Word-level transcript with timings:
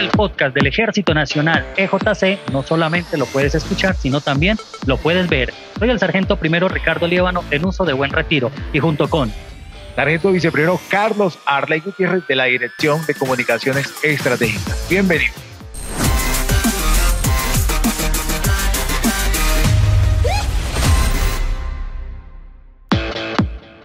el 0.00 0.08
podcast 0.08 0.54
del 0.54 0.66
Ejército 0.66 1.12
Nacional 1.12 1.64
EJC 1.76 2.38
no 2.52 2.62
solamente 2.62 3.18
lo 3.18 3.26
puedes 3.26 3.54
escuchar, 3.54 3.94
sino 3.94 4.22
también 4.22 4.56
lo 4.86 4.96
puedes 4.96 5.28
ver. 5.28 5.52
Soy 5.78 5.90
el 5.90 5.98
sargento 5.98 6.36
primero 6.36 6.68
Ricardo 6.68 7.06
Líbano 7.06 7.44
en 7.50 7.66
uso 7.66 7.84
de 7.84 7.92
buen 7.92 8.10
retiro 8.10 8.50
y 8.72 8.78
junto 8.78 9.10
con 9.10 9.30
sargento 9.94 10.32
viceprimero 10.32 10.80
Carlos 10.90 11.38
Arley 11.44 11.80
Gutiérrez 11.80 12.26
de 12.26 12.34
la 12.34 12.44
Dirección 12.44 13.04
de 13.06 13.14
Comunicaciones 13.14 13.92
Estratégicas. 14.02 14.86
Bienvenido. 14.88 15.34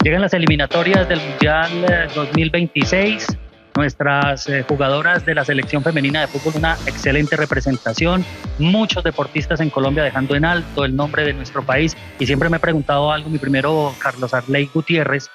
Llegan 0.02 0.22
las 0.22 0.34
eliminatorias 0.34 1.10
del 1.10 1.20
Mundial 1.20 2.10
2026. 2.16 3.28
Nuestras 3.76 4.48
eh, 4.48 4.64
jugadoras 4.68 5.26
de 5.26 5.36
la 5.36 5.44
selección 5.44 5.84
femenina 5.84 6.22
de 6.22 6.28
fútbol, 6.28 6.54
una 6.58 6.78
excelente 6.86 7.36
representación. 7.36 8.24
Muchos 8.58 9.04
deportistas 9.04 9.60
en 9.60 9.70
Colombia 9.70 10.04
dejando 10.04 10.36
en 10.36 10.46
alto 10.46 10.86
el 10.86 10.96
nombre 10.96 11.26
de 11.26 11.34
nuestro 11.34 11.62
país. 11.62 11.96
Y 12.18 12.26
siempre 12.26 12.50
me 12.50 12.58
he 12.58 12.60
preguntado 12.62 13.12
algo, 13.12 13.30
mi 13.30 13.38
primero, 13.38 13.94
Carlos 14.00 14.34
Arley 14.34 14.70
Gutiérrez, 14.74 15.30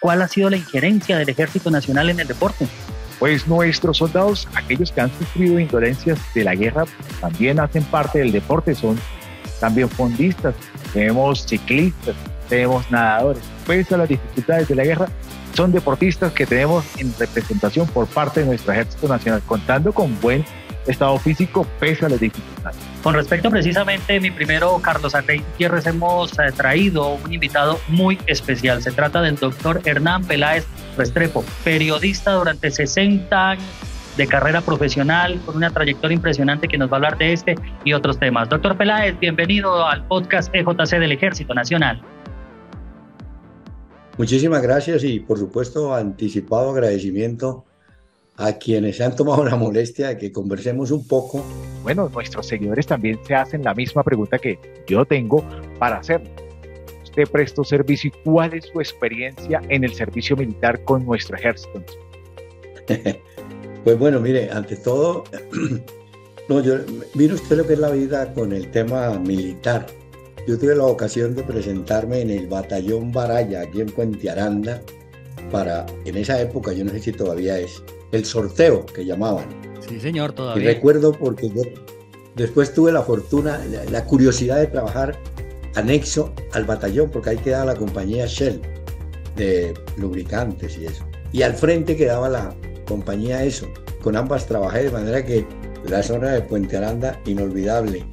¿cuál 0.00 0.20
ha 0.20 0.28
sido 0.28 0.50
la 0.50 0.58
injerencia 0.58 1.16
del 1.16 1.30
Ejército 1.30 1.70
Nacional 1.70 2.10
en 2.10 2.20
el 2.20 2.28
deporte? 2.28 2.68
Pues 3.18 3.48
nuestros 3.48 3.96
soldados, 3.96 4.46
aquellos 4.54 4.92
que 4.92 5.00
han 5.00 5.10
sufrido 5.18 5.58
indolencias 5.58 6.18
de 6.34 6.44
la 6.44 6.54
guerra, 6.54 6.84
también 7.22 7.58
hacen 7.58 7.84
parte 7.84 8.18
del 8.18 8.32
deporte, 8.32 8.74
son 8.74 8.98
también 9.60 9.88
fondistas, 9.88 10.54
tenemos 10.92 11.44
ciclistas, 11.46 12.14
tenemos 12.48 12.90
nadadores. 12.90 13.42
Pese 13.66 13.94
a 13.94 13.98
las 13.98 14.08
dificultades 14.08 14.68
de 14.68 14.74
la 14.74 14.84
guerra, 14.84 15.08
son 15.54 15.72
deportistas 15.72 16.32
que 16.32 16.46
tenemos 16.46 16.84
en 16.98 17.12
representación 17.18 17.86
por 17.88 18.06
parte 18.06 18.40
de 18.40 18.46
nuestro 18.46 18.72
Ejército 18.72 19.08
Nacional, 19.08 19.42
contando 19.46 19.92
con 19.92 20.20
buen 20.20 20.44
estado 20.86 21.18
físico 21.18 21.66
pese 21.78 22.06
a 22.06 22.08
las 22.08 22.20
dificultades. 22.20 22.78
Con 23.02 23.14
respecto 23.14 23.50
precisamente, 23.50 24.20
mi 24.20 24.30
primero, 24.30 24.78
Carlos 24.80 25.14
Arrey 25.14 25.40
Gutiérrez, 25.40 25.86
hemos 25.86 26.32
eh, 26.38 26.52
traído 26.56 27.14
un 27.14 27.32
invitado 27.32 27.78
muy 27.88 28.18
especial. 28.26 28.82
Se 28.82 28.92
trata 28.92 29.20
del 29.20 29.36
doctor 29.36 29.80
Hernán 29.84 30.24
Peláez 30.24 30.66
Restrepo, 30.96 31.44
periodista 31.64 32.32
durante 32.34 32.70
60 32.70 33.50
años 33.50 33.64
de 34.16 34.26
carrera 34.26 34.60
profesional, 34.60 35.40
con 35.46 35.56
una 35.56 35.70
trayectoria 35.70 36.14
impresionante 36.14 36.66
que 36.66 36.76
nos 36.76 36.90
va 36.90 36.94
a 36.94 36.96
hablar 36.96 37.18
de 37.18 37.32
este 37.32 37.54
y 37.84 37.92
otros 37.92 38.18
temas. 38.18 38.48
Doctor 38.48 38.76
Peláez, 38.76 39.18
bienvenido 39.20 39.86
al 39.86 40.04
podcast 40.06 40.52
EJC 40.52 40.98
del 40.98 41.12
Ejército 41.12 41.54
Nacional. 41.54 42.02
Muchísimas 44.18 44.60
gracias 44.62 45.04
y 45.04 45.20
por 45.20 45.38
supuesto 45.38 45.94
anticipado 45.94 46.70
agradecimiento 46.70 47.64
a 48.36 48.52
quienes 48.54 48.96
se 48.96 49.04
han 49.04 49.14
tomado 49.14 49.44
la 49.44 49.54
molestia 49.54 50.08
de 50.08 50.18
que 50.18 50.32
conversemos 50.32 50.90
un 50.90 51.06
poco. 51.06 51.44
Bueno, 51.84 52.08
nuestros 52.12 52.46
seguidores 52.46 52.86
también 52.86 53.18
se 53.24 53.36
hacen 53.36 53.62
la 53.62 53.74
misma 53.74 54.02
pregunta 54.02 54.38
que 54.38 54.58
yo 54.88 55.04
tengo 55.04 55.44
para 55.78 55.98
hacerlo. 55.98 56.28
Usted 57.04 57.28
prestó 57.30 57.62
servicio 57.62 58.10
y 58.12 58.24
cuál 58.24 58.54
es 58.54 58.66
su 58.66 58.80
experiencia 58.80 59.62
en 59.68 59.84
el 59.84 59.94
servicio 59.94 60.36
militar 60.36 60.82
con 60.82 61.06
nuestro 61.06 61.36
ejército. 61.36 61.80
pues 63.84 63.98
bueno, 63.98 64.18
mire, 64.18 64.50
ante 64.50 64.76
todo, 64.76 65.24
no, 66.48 66.60
yo, 66.60 66.74
mire 67.14 67.34
usted 67.34 67.56
lo 67.56 67.66
que 67.66 67.74
es 67.74 67.78
la 67.78 67.90
vida 67.90 68.34
con 68.34 68.52
el 68.52 68.68
tema 68.72 69.16
militar. 69.18 69.86
Yo 70.48 70.58
tuve 70.58 70.74
la 70.74 70.84
ocasión 70.84 71.34
de 71.34 71.42
presentarme 71.42 72.22
en 72.22 72.30
el 72.30 72.46
batallón 72.46 73.12
Baraya, 73.12 73.60
aquí 73.60 73.82
en 73.82 73.88
Puente 73.88 74.30
Aranda, 74.30 74.80
para, 75.52 75.84
en 76.06 76.16
esa 76.16 76.40
época, 76.40 76.72
yo 76.72 76.86
no 76.86 76.90
sé 76.90 77.00
si 77.00 77.12
todavía 77.12 77.58
es, 77.58 77.82
el 78.12 78.24
sorteo 78.24 78.86
que 78.86 79.04
llamaban. 79.04 79.44
Sí, 79.86 80.00
señor, 80.00 80.32
todavía. 80.32 80.64
Y 80.64 80.66
recuerdo 80.74 81.12
porque 81.12 81.50
yo 81.50 81.60
después 82.34 82.72
tuve 82.72 82.92
la 82.92 83.02
fortuna, 83.02 83.60
la, 83.90 84.06
curiosidad 84.06 84.56
de 84.56 84.68
trabajar 84.68 85.18
anexo 85.74 86.32
al 86.52 86.64
batallón, 86.64 87.10
porque 87.10 87.28
ahí 87.28 87.36
quedaba 87.36 87.66
la 87.66 87.74
compañía 87.74 88.24
Shell 88.24 88.62
de 89.36 89.74
lubricantes 89.98 90.78
y 90.78 90.86
eso. 90.86 91.04
Y 91.30 91.42
al 91.42 91.52
frente 91.52 91.94
quedaba 91.94 92.30
la 92.30 92.54
compañía 92.86 93.44
ESO. 93.44 93.68
Con 94.00 94.16
ambas 94.16 94.46
trabajé 94.46 94.84
de 94.84 94.92
manera 94.92 95.22
que 95.22 95.44
la 95.90 96.02
zona 96.02 96.32
de 96.32 96.40
Puente 96.40 96.74
Aranda, 96.78 97.20
inolvidable. 97.26 98.06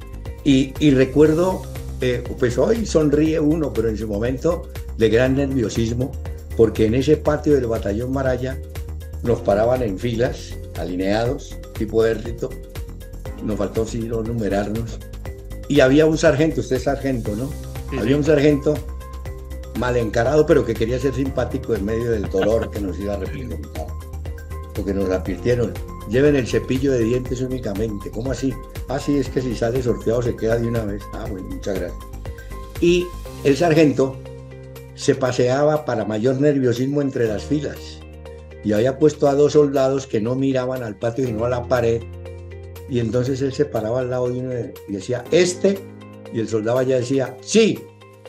Y, 0.44 0.74
y 0.80 0.90
recuerdo 0.90 1.62
eh, 2.00 2.22
pues 2.38 2.58
hoy 2.58 2.86
sonríe 2.86 3.40
uno, 3.40 3.72
pero 3.72 3.88
en 3.88 3.96
su 3.96 4.06
momento 4.06 4.68
de 4.98 5.08
gran 5.08 5.36
nerviosismo, 5.36 6.12
porque 6.56 6.86
en 6.86 6.94
ese 6.94 7.16
patio 7.16 7.54
del 7.54 7.66
batallón 7.66 8.12
Maraya 8.12 8.58
nos 9.22 9.40
paraban 9.40 9.82
en 9.82 9.98
filas, 9.98 10.54
alineados, 10.78 11.56
tipo 11.78 12.04
ejército, 12.04 12.50
nos 13.42 13.56
faltó 13.56 13.86
sí 13.86 14.00
numerarnos, 14.00 14.98
y 15.68 15.80
había 15.80 16.06
un 16.06 16.16
sargento, 16.16 16.60
usted 16.60 16.76
es 16.76 16.84
sargento, 16.84 17.34
¿no? 17.34 17.50
había 17.98 18.16
un 18.16 18.24
sargento 18.24 18.74
mal 19.78 19.96
encarado, 19.96 20.46
pero 20.46 20.64
que 20.64 20.74
quería 20.74 20.98
ser 20.98 21.14
simpático 21.14 21.74
en 21.74 21.84
medio 21.84 22.10
del 22.10 22.28
dolor 22.30 22.70
que 22.70 22.80
nos 22.80 22.98
iba 22.98 23.14
a 23.14 23.18
representar. 23.18 23.58
Porque 24.76 24.94
nos 24.94 25.10
advirtieron, 25.10 25.72
lleven 26.10 26.36
el 26.36 26.46
cepillo 26.46 26.92
de 26.92 27.02
dientes 27.04 27.40
únicamente. 27.40 28.10
¿Cómo 28.10 28.30
así? 28.30 28.52
Así 28.88 29.16
ah, 29.16 29.20
es 29.20 29.28
que 29.28 29.40
si 29.40 29.54
sale 29.56 29.82
sorteado 29.82 30.22
se 30.22 30.36
queda 30.36 30.58
de 30.58 30.68
una 30.68 30.84
vez. 30.84 31.02
Ah, 31.14 31.26
bueno, 31.28 31.48
muchas 31.48 31.80
gracias. 31.80 31.98
Y 32.80 33.06
el 33.42 33.56
sargento 33.56 34.16
se 34.94 35.14
paseaba 35.14 35.84
para 35.84 36.04
mayor 36.04 36.40
nerviosismo 36.40 37.00
entre 37.00 37.26
las 37.26 37.44
filas 37.44 38.00
y 38.64 38.72
había 38.72 38.98
puesto 38.98 39.28
a 39.28 39.34
dos 39.34 39.52
soldados 39.52 40.06
que 40.06 40.20
no 40.20 40.34
miraban 40.34 40.82
al 40.82 40.96
patio 40.96 41.26
sino 41.26 41.44
a 41.44 41.48
la 41.48 41.62
pared 41.68 42.02
y 42.88 43.00
entonces 43.00 43.42
él 43.42 43.52
se 43.52 43.64
paraba 43.64 44.00
al 44.00 44.10
lado 44.10 44.28
de 44.28 44.40
uno 44.40 44.52
y 44.88 44.92
decía, 44.92 45.24
este, 45.30 45.78
y 46.32 46.40
el 46.40 46.48
soldado 46.48 46.82
ya 46.82 46.96
decía, 46.96 47.36
sí, 47.40 47.80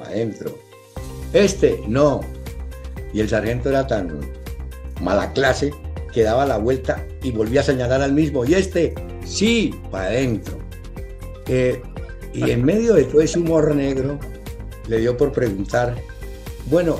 adentro, 0.03 0.57
este, 1.33 1.81
no. 1.87 2.21
Y 3.13 3.19
el 3.19 3.29
sargento 3.29 3.69
era 3.69 3.85
tan 3.85 4.19
mala 5.01 5.31
clase 5.33 5.71
que 6.17 6.23
daba 6.23 6.47
la 6.47 6.57
vuelta 6.57 7.05
y 7.21 7.29
volvía 7.29 7.61
a 7.61 7.63
señalar 7.63 8.01
al 8.01 8.11
mismo, 8.11 8.43
y 8.43 8.55
este, 8.55 8.95
sí, 9.23 9.71
para 9.91 10.07
adentro. 10.07 10.57
Eh, 11.45 11.79
y 12.33 12.49
en 12.49 12.65
medio 12.65 12.95
de 12.95 13.03
todo 13.03 13.21
ese 13.21 13.37
humor 13.37 13.75
negro, 13.75 14.17
le 14.87 14.97
dio 14.97 15.15
por 15.15 15.31
preguntar, 15.31 15.93
bueno, 16.71 16.97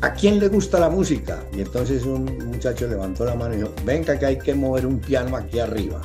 ¿a 0.00 0.14
quién 0.14 0.40
le 0.40 0.48
gusta 0.48 0.80
la 0.80 0.88
música? 0.88 1.44
Y 1.52 1.60
entonces 1.60 2.06
un 2.06 2.24
muchacho 2.46 2.88
levantó 2.88 3.26
la 3.26 3.34
mano 3.34 3.52
y 3.52 3.58
dijo, 3.58 3.70
venga 3.84 4.18
que 4.18 4.24
hay 4.24 4.38
que 4.38 4.54
mover 4.54 4.86
un 4.86 4.98
piano 4.98 5.36
aquí 5.36 5.58
arriba. 5.58 6.00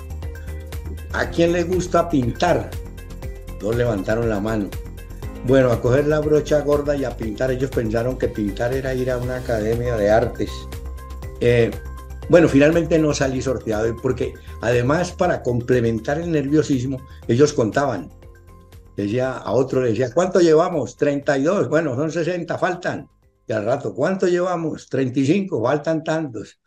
¿A 1.13 1.29
quién 1.29 1.53
le 1.53 1.63
gusta 1.63 2.09
pintar? 2.09 2.69
Dos 3.61 3.73
levantaron 3.77 4.27
la 4.27 4.41
mano. 4.41 4.69
Bueno, 5.47 5.71
a 5.71 5.79
coger 5.79 6.07
la 6.07 6.19
brocha 6.19 6.59
gorda 6.59 6.93
y 6.97 7.05
a 7.05 7.15
pintar. 7.15 7.51
Ellos 7.51 7.69
pensaron 7.69 8.17
que 8.17 8.27
pintar 8.27 8.73
era 8.73 8.93
ir 8.93 9.09
a 9.11 9.17
una 9.17 9.37
academia 9.37 9.95
de 9.95 10.11
artes. 10.11 10.51
Eh, 11.39 11.71
bueno, 12.29 12.47
finalmente 12.47 12.97
no 12.99 13.13
salí 13.13 13.41
sorteado 13.41 13.95
porque 14.01 14.33
además 14.61 15.11
para 15.11 15.41
complementar 15.41 16.19
el 16.19 16.31
nerviosismo, 16.31 16.97
ellos 17.27 17.53
contaban. 17.53 18.09
Decía 18.95 19.37
a 19.37 19.51
otro, 19.51 19.81
le 19.81 19.89
decía, 19.89 20.13
¿cuánto 20.13 20.39
llevamos? 20.39 20.95
32, 20.97 21.67
bueno, 21.69 21.95
son 21.95 22.11
60, 22.11 22.57
faltan. 22.57 23.07
Y 23.47 23.53
al 23.53 23.65
rato, 23.65 23.93
¿cuánto 23.93 24.27
llevamos? 24.27 24.87
35, 24.87 25.61
faltan 25.61 26.03
tantos. 26.03 26.59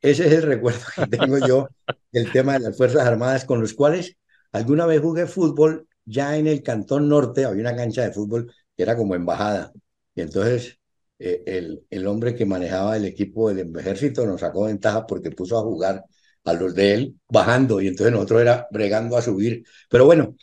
Ese 0.00 0.26
es 0.26 0.32
el 0.32 0.42
recuerdo 0.54 0.80
que 0.94 1.06
tengo 1.06 1.38
yo 1.46 1.68
del 2.12 2.30
tema 2.30 2.54
de 2.54 2.60
las 2.60 2.76
Fuerzas 2.76 3.06
Armadas 3.06 3.44
con 3.44 3.60
los 3.60 3.74
cuales 3.74 4.16
alguna 4.52 4.86
vez 4.86 5.00
jugué 5.00 5.26
fútbol 5.26 5.88
ya 6.04 6.36
en 6.36 6.46
el 6.46 6.62
Cantón 6.62 7.08
Norte, 7.08 7.44
había 7.44 7.62
una 7.62 7.76
cancha 7.76 8.02
de 8.02 8.12
fútbol 8.12 8.52
que 8.76 8.82
era 8.82 8.96
como 8.96 9.14
embajada. 9.14 9.72
Y 10.14 10.20
entonces 10.22 10.78
eh, 11.24 11.42
el, 11.46 11.86
el, 11.90 12.06
hombre 12.06 12.34
que 12.34 12.44
manejaba 12.44 12.96
el 12.96 13.06
equipo 13.06 13.52
del 13.52 13.74
ejército 13.78 14.26
nos 14.26 14.40
sacó 14.40 14.64
ventaja 14.64 15.06
porque 15.06 15.30
puso 15.30 15.58
a 15.58 15.62
jugar 15.62 16.04
a 16.44 16.52
los 16.52 16.74
de 16.74 16.94
él 16.94 17.20
bajando 17.28 17.80
y 17.80 17.88
entonces 17.88 18.12
nosotros 18.12 18.42
era 18.42 18.68
bregando 18.70 19.16
a 19.16 19.22
subir. 19.22 19.64
Pero 19.88 20.04
bueno, 20.04 20.36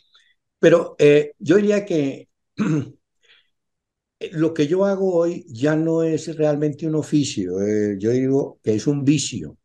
pero 0.58 0.96
eh, 0.98 1.34
yo 1.38 1.56
diría 1.56 1.84
que 1.86 2.28
lo 4.32 4.54
que 4.54 4.66
yo 4.66 4.84
hago 4.84 5.14
hoy 5.14 5.44
ya 5.48 5.76
no 5.76 6.02
es 6.02 6.36
realmente 6.36 6.86
un 6.86 6.94
oficio, 6.96 7.60
eh, 7.62 7.96
yo 7.98 8.10
digo 8.10 8.60
que 8.62 8.74
es 8.74 8.86
un 8.86 9.04
vicio, 9.04 9.58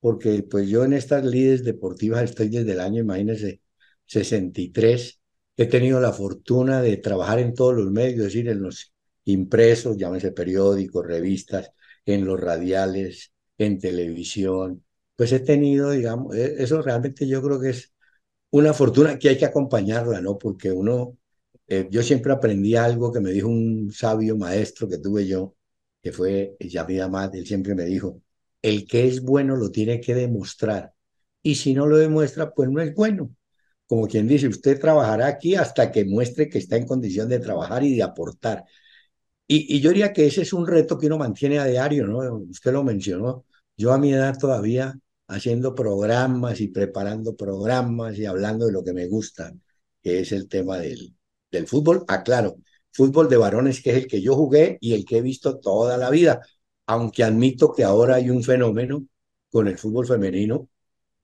porque 0.00 0.42
pues 0.44 0.68
yo 0.68 0.84
en 0.84 0.92
estas 0.94 1.24
líderes 1.24 1.64
deportivas 1.64 2.24
estoy 2.24 2.48
desde 2.48 2.72
el 2.72 2.80
año, 2.80 3.02
imagínense, 3.02 3.62
63, 4.06 5.20
he 5.56 5.66
tenido 5.66 6.00
la 6.00 6.12
fortuna 6.12 6.82
de 6.82 6.96
trabajar 6.98 7.38
en 7.40 7.54
todos 7.54 7.74
los 7.74 7.90
medios, 7.90 8.18
es 8.18 8.24
decir, 8.24 8.48
en 8.48 8.62
los 8.62 8.92
impresos, 9.24 9.96
llámese 9.96 10.32
periódicos, 10.32 11.06
revistas, 11.06 11.70
en 12.06 12.24
los 12.24 12.40
radiales, 12.40 13.32
en 13.58 13.78
televisión. 13.78 14.84
Pues 15.16 15.32
he 15.32 15.40
tenido, 15.40 15.90
digamos, 15.90 16.34
e, 16.36 16.62
eso 16.62 16.82
realmente 16.82 17.26
yo 17.26 17.42
creo 17.42 17.60
que 17.60 17.70
es 17.70 17.92
una 18.50 18.74
fortuna 18.74 19.18
que 19.18 19.28
hay 19.30 19.38
que 19.38 19.44
acompañarla, 19.46 20.20
¿no? 20.20 20.38
Porque 20.38 20.72
uno, 20.72 21.18
eh, 21.68 21.88
yo 21.90 22.02
siempre 22.02 22.32
aprendí 22.32 22.76
algo 22.76 23.12
que 23.12 23.20
me 23.20 23.30
dijo 23.32 23.48
un 23.48 23.92
sabio 23.92 24.36
maestro 24.36 24.88
que 24.88 24.98
tuve 24.98 25.26
yo, 25.26 25.56
que 26.02 26.12
fue 26.12 26.56
Yamid 26.60 27.00
Amad, 27.00 27.34
él 27.36 27.46
siempre 27.46 27.74
me 27.74 27.84
dijo, 27.84 28.22
el 28.62 28.86
que 28.86 29.06
es 29.08 29.22
bueno 29.22 29.56
lo 29.56 29.70
tiene 29.70 30.00
que 30.00 30.14
demostrar 30.14 30.92
y 31.42 31.54
si 31.56 31.74
no 31.74 31.86
lo 31.86 31.96
demuestra, 31.98 32.52
pues 32.52 32.68
no 32.70 32.80
es 32.80 32.94
bueno. 32.94 33.34
Como 33.86 34.06
quien 34.06 34.28
dice, 34.28 34.48
usted 34.48 34.78
trabajará 34.80 35.26
aquí 35.26 35.54
hasta 35.56 35.90
que 35.90 36.04
muestre 36.04 36.48
que 36.48 36.58
está 36.58 36.76
en 36.76 36.86
condición 36.86 37.28
de 37.28 37.40
trabajar 37.40 37.82
y 37.84 37.96
de 37.96 38.02
aportar. 38.02 38.64
Y, 39.52 39.80
yo 39.80 39.90
diría 39.90 40.12
que 40.12 40.26
ese 40.26 40.42
es 40.42 40.52
un 40.52 40.66
reto 40.66 40.96
que 40.96 41.06
uno 41.06 41.18
mantiene 41.18 41.58
a 41.58 41.64
diario, 41.66 42.06
¿no? 42.06 42.18
Usted 42.50 42.72
lo 42.72 42.84
mencionó. 42.84 43.44
Yo 43.76 43.92
a 43.92 43.98
mi 43.98 44.12
edad 44.12 44.38
todavía 44.38 44.96
haciendo 45.26 45.74
programas 45.74 46.60
y 46.60 46.68
preparando 46.68 47.34
programas 47.36 48.16
y 48.18 48.26
hablando 48.26 48.66
de 48.66 48.72
lo 48.72 48.84
que 48.84 48.92
me 48.92 49.08
gusta, 49.08 49.52
que 50.02 50.20
es 50.20 50.30
el 50.32 50.48
tema 50.48 50.78
del, 50.78 51.16
del 51.50 51.66
fútbol. 51.66 52.04
Aclaro, 52.06 52.56
ah, 52.58 52.62
fútbol 52.92 53.28
de 53.28 53.36
varones, 53.38 53.82
que 53.82 53.90
es 53.90 53.96
el 53.96 54.06
que 54.06 54.22
yo 54.22 54.36
jugué 54.36 54.78
y 54.80 54.94
el 54.94 55.04
que 55.04 55.18
he 55.18 55.22
visto 55.22 55.58
toda 55.58 55.96
la 55.98 56.10
vida, 56.10 56.40
aunque 56.86 57.24
admito 57.24 57.72
que 57.72 57.82
ahora 57.84 58.16
hay 58.16 58.30
un 58.30 58.44
fenómeno 58.44 59.04
con 59.50 59.66
el 59.68 59.78
fútbol 59.78 60.06
femenino 60.06 60.68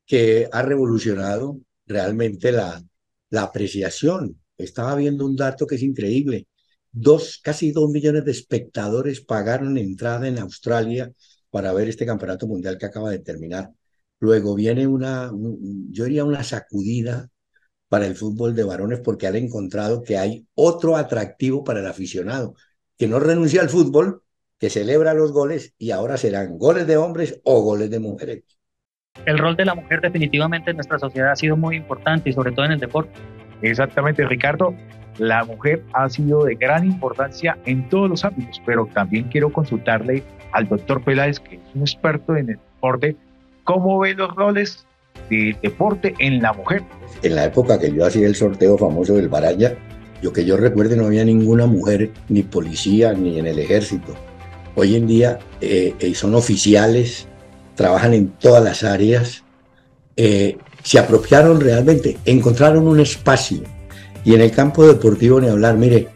que 0.06 0.49
ha 0.52 0.62
revolucionado 0.62 1.61
realmente 1.87 2.52
la, 2.52 2.82
la 3.31 3.43
apreciación. 3.44 4.40
Estaba 4.58 4.96
viendo 4.96 5.26
un 5.26 5.37
dato 5.37 5.67
que 5.67 5.76
es 5.76 5.82
increíble. 5.82 6.46
Dos, 6.99 7.41
casi 7.45 7.73
dos 7.73 7.91
millones 7.91 8.25
de 8.25 8.31
espectadores 8.31 9.21
pagaron 9.21 9.77
entrada 9.77 10.27
en 10.29 10.39
Australia 10.39 11.13
para 11.51 11.75
ver 11.75 11.91
este 11.91 12.07
campeonato 12.07 12.47
mundial 12.47 12.79
que 12.79 12.87
acaba 12.87 13.11
de 13.11 13.19
terminar. 13.19 13.71
Luego 14.19 14.55
viene 14.55 14.87
una, 14.87 15.31
yo 15.91 16.05
diría 16.05 16.25
una 16.25 16.43
sacudida 16.43 17.29
para 17.91 18.07
el 18.07 18.17
fútbol 18.17 18.55
de 18.55 18.65
varones 18.65 19.01
porque 19.01 19.27
han 19.27 19.37
encontrado 19.37 20.03
que 20.03 20.17
hay 20.17 20.47
otro 20.55 20.97
atractivo 20.97 21.65
para 21.65 21.81
el 21.81 21.87
aficionado, 21.87 22.55
que 22.97 23.07
no 23.07 23.21
renuncia 23.21 23.61
al 23.61 23.69
fútbol, 23.69 24.23
que 24.59 24.71
celebra 24.71 25.13
los 25.13 25.33
goles 25.33 25.75
y 25.77 25.91
ahora 25.91 26.17
serán 26.17 26.57
goles 26.57 26.87
de 26.87 26.97
hombres 26.97 27.43
o 27.45 27.61
goles 27.61 27.91
de 27.91 28.01
mujeres. 28.01 28.45
El 29.27 29.37
rol 29.37 29.55
de 29.55 29.67
la 29.67 29.75
mujer 29.75 30.01
definitivamente 30.01 30.71
en 30.71 30.77
nuestra 30.77 30.99
sociedad 30.99 31.33
ha 31.33 31.37
sido 31.37 31.59
muy 31.59 31.77
importante 31.77 32.31
y 32.31 32.33
sobre 32.33 32.53
todo 32.53 32.65
en 32.65 32.73
el 32.73 32.81
deporte. 32.81 33.21
Exactamente, 33.61 34.27
Ricardo. 34.27 34.75
La 35.19 35.45
mujer 35.45 35.83
ha 35.93 36.09
sido 36.09 36.45
de 36.45 36.55
gran 36.55 36.87
importancia 36.87 37.57
en 37.65 37.89
todos 37.89 38.11
los 38.11 38.25
ámbitos, 38.25 38.61
pero 38.67 38.89
también 38.93 39.29
quiero 39.29 39.51
consultarle 39.51 40.23
al 40.53 40.69
doctor 40.69 41.03
Peláez, 41.03 41.41
que 41.41 41.57
es 41.57 41.61
un 41.75 41.83
experto 41.83 42.37
en 42.37 42.51
el 42.51 42.59
deporte, 42.75 43.17
cómo 43.65 43.99
ve 43.99 44.15
los 44.15 44.35
roles 44.35 44.87
del 45.31 45.57
deporte 45.63 46.15
en 46.19 46.43
la 46.43 46.53
mujer. 46.53 46.83
En 47.23 47.35
la 47.35 47.45
época 47.47 47.79
que 47.79 47.93
yo 47.93 48.05
hacía 48.05 48.27
el 48.27 48.35
sorteo 48.35 48.77
famoso 48.77 49.15
del 49.15 49.29
Baraya, 49.29 49.77
yo 50.23 50.33
que 50.33 50.45
yo 50.45 50.57
recuerde 50.57 50.97
no 50.97 51.07
había 51.07 51.25
ninguna 51.25 51.67
mujer, 51.67 52.11
ni 52.29 52.43
policía, 52.43 53.12
ni 53.12 53.39
en 53.39 53.47
el 53.47 53.59
ejército. 53.59 54.15
Hoy 54.75 54.97
en 54.97 55.07
día 55.07 55.39
eh, 55.61 55.95
eh, 55.99 56.15
son 56.15 56.35
oficiales, 56.35 57.27
trabajan 57.75 58.15
en 58.15 58.29
todas 58.29 58.62
las 58.62 58.85
áreas, 58.85 59.45
eh, 60.17 60.59
se 60.83 60.99
apropiaron 60.99 61.61
realmente, 61.61 62.17
encontraron 62.25 62.87
un 62.87 63.01
espacio. 63.01 63.62
Y 64.26 64.34
en 64.34 64.40
el 64.40 64.50
campo 64.50 64.84
deportivo 64.84 65.40
ni 65.40 65.46
hablar, 65.46 65.76
mire, 65.76 66.08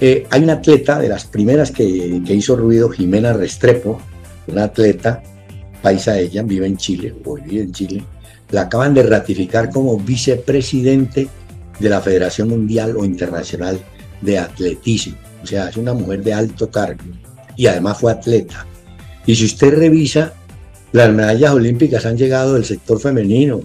hay 0.00 0.42
una 0.42 0.54
atleta 0.54 0.98
de 0.98 1.10
las 1.10 1.26
primeras 1.26 1.70
que, 1.70 2.22
que 2.26 2.34
hizo 2.34 2.56
ruido, 2.56 2.88
Jimena 2.88 3.34
Restrepo, 3.34 4.00
una 4.46 4.64
atleta, 4.64 5.22
paisa 5.82 6.18
ella, 6.18 6.42
vive 6.42 6.66
en 6.66 6.78
Chile, 6.78 7.14
hoy 7.22 7.42
vive 7.42 7.64
en 7.64 7.72
Chile, 7.72 8.02
la 8.50 8.62
acaban 8.62 8.94
de 8.94 9.02
ratificar 9.02 9.68
como 9.68 9.98
vicepresidente 9.98 11.28
de 11.78 11.88
la 11.90 12.00
Federación 12.00 12.48
Mundial 12.48 12.96
o 12.96 13.04
Internacional 13.04 13.78
de 14.22 14.38
Atletismo. 14.38 15.16
O 15.42 15.46
sea, 15.46 15.68
es 15.68 15.76
una 15.76 15.92
mujer 15.92 16.24
de 16.24 16.32
alto 16.32 16.70
cargo 16.70 17.04
y 17.56 17.66
además 17.66 17.98
fue 17.98 18.10
atleta. 18.10 18.66
Y 19.26 19.34
si 19.34 19.44
usted 19.44 19.74
revisa, 19.74 20.32
las 20.92 21.12
medallas 21.12 21.52
olímpicas 21.52 22.06
han 22.06 22.16
llegado 22.16 22.54
del 22.54 22.64
sector 22.64 22.98
femenino, 22.98 23.60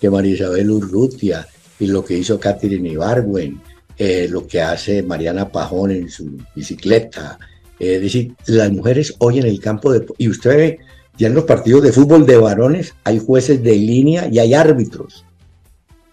que 0.00 0.08
María 0.08 0.34
Isabel 0.34 0.70
Urrutia 0.70 1.48
y 1.80 1.86
lo 1.86 2.04
que 2.04 2.16
hizo 2.16 2.38
Catherine 2.38 2.88
Ibargüen, 2.88 3.60
eh, 3.98 4.28
lo 4.30 4.46
que 4.46 4.60
hace 4.60 5.02
Mariana 5.02 5.48
Pajón 5.48 5.90
en 5.90 6.08
su 6.08 6.38
bicicleta. 6.54 7.38
Eh, 7.78 7.96
es 7.96 8.02
decir, 8.02 8.34
las 8.46 8.70
mujeres 8.70 9.14
hoy 9.18 9.38
en 9.38 9.46
el 9.46 9.60
campo 9.60 9.92
de... 9.92 10.06
Y 10.18 10.28
usted 10.28 10.56
ve 10.56 10.78
ya 11.16 11.26
en 11.26 11.34
los 11.34 11.44
partidos 11.44 11.82
de 11.82 11.92
fútbol 11.92 12.24
de 12.24 12.36
varones 12.36 12.94
hay 13.04 13.18
jueces 13.18 13.62
de 13.62 13.74
línea 13.76 14.28
y 14.30 14.38
hay 14.38 14.54
árbitros. 14.54 15.24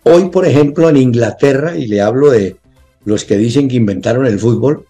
Hoy, 0.04 0.30
por 0.30 0.46
ejemplo, 0.46 0.90
en 0.90 0.98
Inglaterra, 0.98 1.78
y 1.78 1.88
le 1.88 2.02
hablo 2.02 2.32
de 2.32 2.56
los 3.06 3.26
que 3.26 3.38
dicen 3.38 3.68
que 3.68 3.76
inventaron 3.76 4.26
el 4.26 4.40
fútbol, 4.40 4.86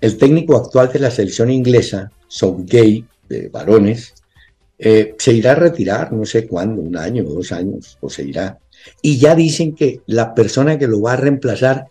el 0.00 0.18
técnico 0.18 0.56
actual 0.56 0.92
de 0.92 0.98
la 0.98 1.10
selección 1.10 1.50
inglesa, 1.50 2.10
Southgate, 2.28 3.04
de 3.28 3.48
varones, 3.48 4.14
eh, 4.78 5.14
se 5.18 5.32
irá 5.32 5.52
a 5.52 5.56
retirar, 5.56 6.12
no 6.12 6.24
sé 6.24 6.46
cuándo, 6.46 6.82
un 6.82 6.96
año, 6.96 7.24
dos 7.24 7.50
años, 7.52 7.96
o 8.00 8.10
se 8.10 8.24
irá. 8.24 8.58
Y 9.02 9.18
ya 9.18 9.34
dicen 9.34 9.74
que 9.74 10.00
la 10.06 10.34
persona 10.34 10.78
que 10.78 10.86
lo 10.86 11.00
va 11.00 11.14
a 11.14 11.16
reemplazar 11.16 11.86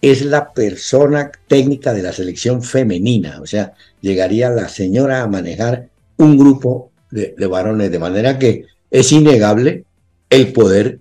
es 0.00 0.24
la 0.24 0.52
persona 0.52 1.30
técnica 1.46 1.92
de 1.92 2.02
la 2.02 2.12
selección 2.12 2.62
femenina. 2.62 3.40
O 3.40 3.46
sea, 3.46 3.72
llegaría 4.00 4.50
la 4.50 4.68
señora 4.68 5.22
a 5.22 5.28
manejar 5.28 5.88
un 6.16 6.38
grupo 6.38 6.92
de, 7.10 7.34
varones, 7.46 7.90
de 7.90 7.98
manera 7.98 8.38
que 8.38 8.66
es 8.90 9.12
innegable 9.12 9.84
el 10.30 10.52
poder 10.52 11.00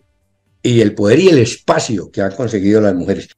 y 0.64 0.82
el 0.82 0.96
poder 0.96 1.20
y 1.20 1.30
el 1.30 1.38
espacio 1.38 2.12
que 2.12 2.22
han 2.22 2.34
conseguido 2.34 2.82
las 2.82 2.96
mujeres. 2.96 3.30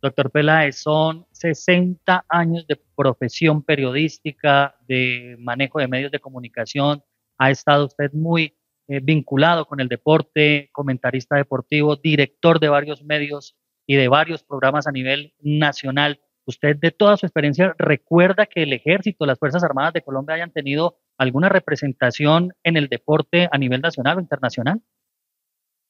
Doctor 0.00 0.30
Peláez, 0.30 0.76
son 0.76 1.26
60 1.30 2.24
años 2.28 2.66
de 2.66 2.80
profesión 2.96 3.62
periodística, 3.62 4.74
de 4.88 5.36
manejo 5.38 5.78
de 5.78 5.86
medios 5.86 6.10
de 6.10 6.18
comunicación. 6.18 7.02
Ha 7.38 7.50
estado 7.52 7.86
usted 7.86 8.12
muy 8.12 8.52
eh, 8.88 9.00
vinculado 9.02 9.66
con 9.66 9.80
el 9.80 9.88
deporte, 9.88 10.70
comentarista 10.72 11.36
deportivo, 11.36 11.96
director 11.96 12.60
de 12.60 12.68
varios 12.68 13.04
medios 13.04 13.56
y 13.86 13.96
de 13.96 14.08
varios 14.08 14.42
programas 14.42 14.86
a 14.86 14.92
nivel 14.92 15.34
nacional. 15.40 16.20
¿Usted 16.44 16.76
de 16.76 16.90
toda 16.90 17.16
su 17.16 17.26
experiencia 17.26 17.74
recuerda 17.78 18.46
que 18.46 18.64
el 18.64 18.72
ejército, 18.72 19.26
las 19.26 19.38
Fuerzas 19.38 19.62
Armadas 19.62 19.92
de 19.92 20.02
Colombia 20.02 20.34
hayan 20.34 20.52
tenido 20.52 20.98
alguna 21.16 21.48
representación 21.48 22.52
en 22.64 22.76
el 22.76 22.88
deporte 22.88 23.48
a 23.50 23.58
nivel 23.58 23.80
nacional 23.80 24.18
o 24.18 24.20
internacional? 24.20 24.82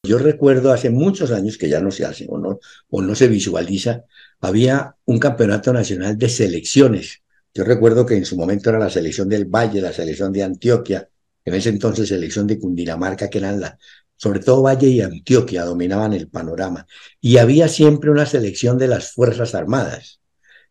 Yo 0.05 0.17
recuerdo 0.17 0.73
hace 0.73 0.89
muchos 0.89 1.31
años 1.31 1.57
que 1.57 1.69
ya 1.69 1.79
no 1.79 1.89
se 1.89 2.05
hace 2.05 2.27
o 2.29 2.37
no, 2.37 2.59
o 2.89 3.01
no 3.01 3.15
se 3.15 3.27
visualiza, 3.27 4.03
había 4.41 4.97
un 5.05 5.17
campeonato 5.17 5.71
nacional 5.71 6.17
de 6.17 6.27
selecciones. 6.29 7.23
Yo 7.53 7.63
recuerdo 7.63 8.05
que 8.05 8.15
en 8.15 8.25
su 8.25 8.35
momento 8.35 8.69
era 8.69 8.79
la 8.79 8.89
selección 8.89 9.29
del 9.29 9.45
Valle, 9.45 9.79
la 9.79 9.93
selección 9.93 10.33
de 10.33 10.43
Antioquia, 10.43 11.07
en 11.45 11.53
ese 11.53 11.69
entonces 11.69 12.09
selección 12.09 12.47
de 12.47 12.59
Cundinamarca, 12.59 13.29
que 13.29 13.37
eran 13.39 13.59
la, 13.59 13.77
sobre 14.15 14.39
todo 14.39 14.61
Valle 14.61 14.87
y 14.87 15.01
Antioquia 15.01 15.65
dominaban 15.65 16.13
el 16.13 16.29
panorama. 16.29 16.85
Y 17.19 17.37
había 17.37 17.67
siempre 17.67 18.09
una 18.09 18.25
selección 18.25 18.77
de 18.77 18.87
las 18.87 19.11
Fuerzas 19.11 19.55
Armadas 19.55 20.21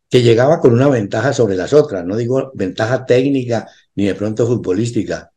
que 0.09 0.23
llegaba 0.23 0.61
con 0.61 0.73
una 0.75 0.89
ventaja 0.89 1.33
sobre 1.33 1.57
las 1.57 1.73
otras, 1.73 2.05
no 2.05 2.17
digo 2.17 2.53
ventaja 2.55 3.07
técnica 3.07 3.67
ni 3.95 4.07
de 4.07 4.15
pronto 4.15 4.47
futbolística, 4.47 5.33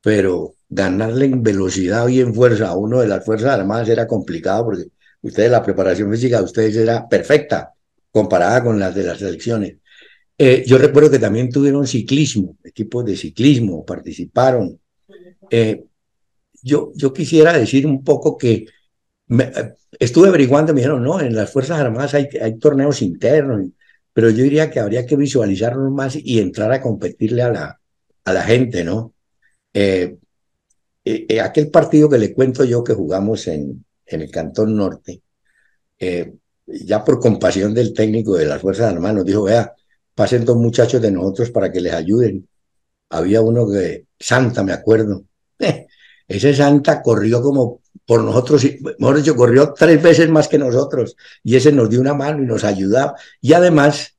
pero 0.00 0.54
ganarle 0.68 1.26
en 1.26 1.42
velocidad 1.42 2.06
y 2.08 2.20
en 2.20 2.32
fuerza 2.34 2.68
a 2.68 2.76
uno 2.76 3.00
de 3.00 3.08
las 3.08 3.24
Fuerzas 3.24 3.50
Armadas 3.50 3.88
era 3.88 4.06
complicado 4.06 4.66
porque 4.66 4.84
ustedes 5.22 5.50
la 5.50 5.62
preparación 5.62 6.10
física 6.12 6.38
de 6.38 6.44
ustedes 6.44 6.76
era 6.76 7.08
perfecta 7.08 7.74
comparada 8.10 8.62
con 8.62 8.78
las 8.78 8.94
de 8.94 9.02
las 9.04 9.18
selecciones. 9.18 9.76
Eh, 10.38 10.64
yo 10.66 10.78
recuerdo 10.78 11.10
que 11.10 11.18
también 11.18 11.50
tuvieron 11.50 11.86
ciclismo, 11.86 12.56
equipos 12.64 13.04
de 13.04 13.16
ciclismo, 13.16 13.84
participaron. 13.84 14.80
Eh, 15.50 15.84
yo, 16.62 16.92
yo 16.94 17.12
quisiera 17.12 17.56
decir 17.56 17.86
un 17.86 18.04
poco 18.04 18.36
que 18.36 18.66
eh, 19.28 19.74
estuve 19.98 20.28
averiguando, 20.28 20.72
me 20.72 20.80
dijeron, 20.80 21.02
no, 21.02 21.20
en 21.20 21.34
las 21.34 21.50
Fuerzas 21.50 21.80
Armadas 21.80 22.14
hay, 22.14 22.58
torneos 22.58 23.02
internos, 23.02 23.66
pero 24.12 24.30
yo 24.30 24.44
diría 24.44 24.70
que 24.70 24.80
habría 24.80 25.06
que 25.06 25.16
visualizarlo 25.16 25.90
más 25.90 26.16
y 26.16 26.38
entrar 26.40 26.72
a 26.72 26.80
competirle 26.80 27.42
a 27.42 27.50
la, 27.50 27.80
a 28.24 28.32
la 28.32 28.42
gente, 28.42 28.84
¿no? 28.84 29.14
Eh, 29.72 30.16
aquel 31.42 31.70
partido 31.70 32.08
que 32.08 32.18
le 32.18 32.34
cuento 32.34 32.64
yo 32.64 32.84
que 32.84 32.94
jugamos 32.94 33.46
en, 33.48 33.84
en 34.06 34.20
el 34.20 34.30
Cantón 34.30 34.76
Norte, 34.76 35.22
ya 36.66 37.04
por 37.04 37.20
compasión 37.20 37.74
del 37.74 37.92
técnico 37.92 38.36
de 38.36 38.46
las 38.46 38.60
Fuerzas 38.60 38.92
Armadas, 38.92 39.16
nos 39.16 39.24
dijo, 39.24 39.42
vea, 39.44 39.74
pasen 40.14 40.44
dos 40.44 40.56
muchachos 40.56 41.00
de 41.00 41.10
nosotros 41.10 41.50
para 41.50 41.72
que 41.72 41.80
les 41.80 41.92
ayuden. 41.92 42.46
Había 43.08 43.40
uno 43.40 43.66
que, 43.68 44.06
Santa, 44.18 44.62
me 44.62 44.72
acuerdo, 44.72 45.24
ese 46.28 46.54
Santa 46.54 47.02
corrió 47.02 47.42
como 47.42 47.80
por 48.06 48.24
nosotros, 48.24 48.66
mejor 48.98 49.18
dicho, 49.18 49.36
corrió 49.36 49.72
tres 49.72 50.02
veces 50.02 50.28
más 50.28 50.48
que 50.48 50.58
nosotros 50.58 51.16
y 51.44 51.56
ese 51.56 51.70
nos 51.72 51.88
dio 51.88 52.00
una 52.00 52.14
mano 52.14 52.42
y 52.42 52.46
nos 52.46 52.64
ayudaba. 52.64 53.14
Y 53.40 53.52
además 53.52 54.16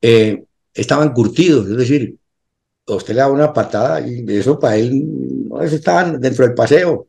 eh, 0.00 0.44
estaban 0.74 1.12
curtidos, 1.12 1.68
es 1.68 1.76
decir, 1.76 2.16
usted 2.86 3.14
le 3.14 3.20
daba 3.20 3.32
una 3.32 3.52
patada 3.52 4.00
y 4.06 4.24
eso 4.28 4.58
para 4.58 4.76
él, 4.76 5.48
no, 5.48 5.60
estaban 5.62 6.20
dentro 6.20 6.46
del 6.46 6.54
paseo. 6.54 7.08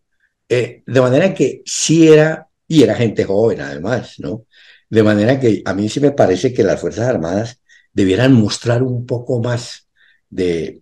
Eh, 0.50 0.84
de 0.86 1.02
manera 1.02 1.34
que 1.34 1.62
sí 1.66 2.08
era, 2.08 2.48
y 2.68 2.84
era 2.84 2.96
gente 2.96 3.24
joven 3.24 3.62
además, 3.62 4.16
¿no? 4.20 4.46
De 4.90 5.04
manera 5.04 5.40
que 5.40 5.62
a 5.66 5.74
mí 5.74 5.90
sí 5.90 6.00
me 6.00 6.12
parece 6.12 6.54
que 6.54 6.64
las 6.64 6.80
Fuerzas 6.80 7.08
Armadas 7.08 7.60
debieran 7.94 8.34
mostrar 8.34 8.84
un 8.84 9.06
poco 9.06 9.42
más 9.42 9.88
de, 10.30 10.82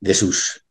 de 0.00 0.14
sus 0.14 0.61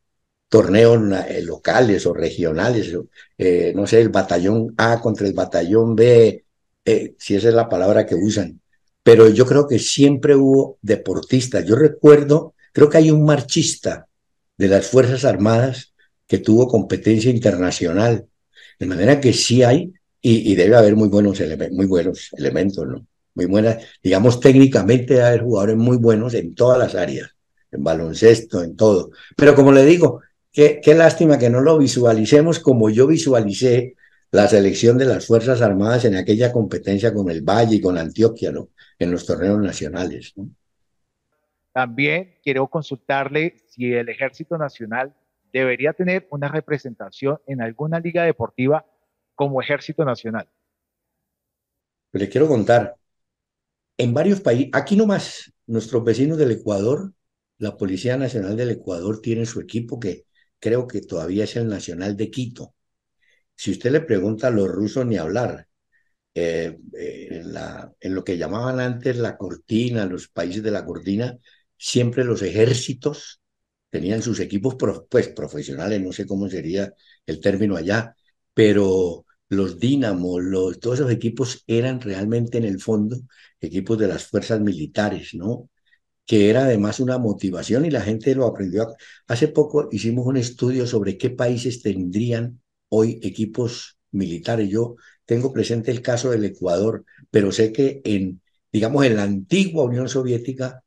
torneos 0.51 1.00
eh, 1.29 1.41
locales 1.43 2.05
o 2.05 2.13
regionales, 2.13 2.93
eh, 3.38 3.72
no 3.74 3.88
sé, 3.88 4.01
el 4.01 4.10
batallón 4.10 4.74
A 4.75 5.00
contra 5.00 5.25
el 5.25 5.31
batallón 5.31 5.96
B, 5.96 6.43
eh, 6.84 7.15
si 7.17 7.36
esa 7.36 7.48
es 7.48 7.53
la 7.53 7.70
palabra 7.70 8.05
que 8.05 8.15
usan. 8.15 8.60
Pero 9.01 9.29
yo 9.29 9.46
creo 9.46 9.65
que 9.65 9.79
siempre 9.79 10.36
hubo 10.36 10.77
deportistas. 10.81 11.63
Yo 11.63 11.77
recuerdo, 11.77 12.53
creo 12.74 12.89
que 12.89 12.98
hay 12.98 13.12
un 13.12 13.24
marchista 13.24 14.08
de 14.58 14.67
las 14.67 14.88
Fuerzas 14.88 15.24
Armadas 15.24 15.93
que 16.27 16.39
tuvo 16.39 16.67
competencia 16.67 17.31
internacional. 17.31 18.25
De 18.77 18.86
manera 18.86 19.22
que 19.22 19.31
sí 19.31 19.63
hay 19.63 19.93
y, 20.22 20.53
debe 20.55 20.75
haber 20.75 20.98
muy 20.98 21.08
buenos, 21.08 21.41
muy 21.72 21.86
buenos 21.86 22.29
elementos, 22.34 22.86
¿no? 22.86 23.08
Muy 23.36 23.46
buenas, 23.46 23.86
digamos, 24.03 24.41
técnicamente 24.41 25.22
hay 25.22 25.39
jugadores 25.39 25.77
muy 25.77 25.96
buenos 25.96 26.34
en 26.34 26.53
todas 26.53 26.77
las 26.77 26.93
áreas, 26.93 27.29
en 27.72 27.86
baloncesto, 27.86 28.62
en 28.62 28.75
todo. 28.75 29.12
Pero 29.38 29.55
como 29.55 29.72
le 29.72 29.86
digo, 29.86 30.20
Qué, 30.53 30.81
lástima 30.93 31.39
que 31.39 31.50
no 31.50 31.62
lo 31.62 31.77
visualicemos 31.77 32.60
como 32.60 32.89
yo 32.89 33.08
visualicé 33.08 33.96
la 34.31 34.48
selección 34.48 34.98
de 34.98 35.05
las 35.05 35.25
Fuerzas 35.25 35.62
Armadas 35.62 36.03
en 36.05 36.15
aquella 36.15 36.51
competencia 36.51 37.13
con 37.13 37.29
el 37.29 37.41
Valle 37.41 37.77
y 37.77 37.81
con 37.81 37.98
Antioquia, 37.98 38.51
¿no? 38.51 38.70
En 39.00 39.12
los 39.12 39.25
torneos 39.25 39.60
nacionales. 39.60 40.34
También 41.72 42.36
quiero 42.43 42.67
consultarle 42.67 43.55
si 43.70 43.93
el 43.93 44.10
Ejército 44.10 44.58
Nacional 44.58 45.15
debería 45.53 45.93
tener 45.93 46.27
una 46.31 46.50
representación 46.50 47.39
en 47.48 47.62
alguna 47.62 48.00
liga 48.00 48.24
deportiva 48.24 48.86
como 49.36 49.62
Ejército 49.62 50.03
Nacional. 50.03 50.50
Le 52.12 52.27
quiero 52.27 52.48
contar, 52.48 52.98
en 53.98 54.13
varios 54.13 54.41
países, 54.41 54.70
aquí 54.74 54.98
nomás, 54.98 55.53
nuestros 55.65 56.03
vecinos 56.03 56.38
del 56.38 56.51
Ecuador, 56.51 57.13
la 57.58 57.77
Policía 57.77 58.17
Nacional 58.17 58.58
del 58.58 58.72
Ecuador 58.72 59.22
tiene 59.22 59.46
su 59.46 59.62
equipo 59.62 59.98
que 60.00 60.25
creo 60.61 60.87
que 60.87 61.01
todavía 61.01 61.45
es 61.45 61.55
el 61.57 61.67
Nacional 61.67 62.15
de 62.17 62.31
Quito. 62.31 62.75
Si 63.55 63.71
usted 63.71 63.91
le 63.91 64.01
pregunta 64.01 64.47
a 64.47 64.51
los 64.51 64.69
rusos, 64.69 65.05
ni 65.05 65.17
hablar. 65.17 65.67
Eh, 66.33 66.79
eh, 66.97 67.43
en, 67.99 68.15
lo 68.15 68.23
que 68.23 68.37
llamaban 68.37 68.79
antes 68.79 69.17
la 69.17 69.37
cortina, 69.37 70.05
los 70.05 70.29
países 70.29 70.63
de 70.63 70.71
la 70.71 70.85
cortina, 70.85 71.37
siempre 71.77 72.23
los 72.23 72.41
ejércitos 72.41 73.41
tenían 73.89 74.21
sus 74.21 74.39
equipos 74.39 74.75
pues, 75.09 75.29
profesionales, 75.29 76.01
no 76.01 76.13
sé 76.13 76.25
cómo 76.25 76.49
sería 76.49 76.93
el 77.25 77.41
término 77.41 77.75
allá, 77.75 78.15
pero 78.53 79.25
los 79.49 79.79
dínamos, 79.79 80.41
los, 80.43 80.79
todos 80.79 80.99
esos 80.99 81.11
equipos 81.11 81.63
eran 81.67 81.99
realmente 82.01 82.57
en 82.57 82.65
el 82.65 82.79
fondo 82.79 83.17
equipos 83.59 83.97
de 83.97 84.07
las 84.07 84.25
fuerzas 84.27 84.61
militares, 84.61 85.33
¿no? 85.33 85.69
Que 86.31 86.50
era 86.50 86.63
además 86.63 87.01
una 87.01 87.17
motivación 87.17 87.83
y 87.85 87.89
la 87.91 88.00
gente 88.00 88.33
lo 88.35 88.45
aprendió. 88.45 88.95
Hace 89.27 89.50
poco 89.50 89.89
hicimos 89.91 90.25
un 90.25 90.38
estudio 90.38 90.88
sobre 90.88 91.17
qué 91.17 91.29
países 91.29 91.81
tendrían 91.81 92.61
hoy 92.88 93.19
equipos 93.21 93.97
militares. 94.11 94.69
Yo 94.69 94.95
tengo 95.25 95.51
presente 95.51 95.91
el 95.91 96.01
caso 96.01 96.31
del 96.31 96.45
Ecuador, 96.45 97.03
pero 97.29 97.51
sé 97.51 97.73
que 97.73 98.00
en, 98.05 98.41
digamos, 98.71 99.05
en 99.05 99.17
la 99.17 99.23
antigua 99.23 99.83
Unión 99.83 100.07
Soviética, 100.07 100.85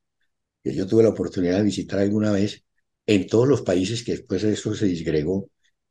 que 0.63 0.75
yo 0.75 0.87
tuve 0.87 1.03
la 1.03 1.11
oportunidad 1.11 1.59
de 1.59 1.65
visitar 1.65 1.99
alguna 1.99 2.33
vez, 2.33 2.65
en 3.05 3.27
todos 3.27 3.47
los 3.47 3.61
países 3.61 4.03
que 4.03 4.13
después 4.13 4.41
de 4.41 4.55
eso 4.55 4.75
se 4.75 4.87
disgregó, 4.87 5.51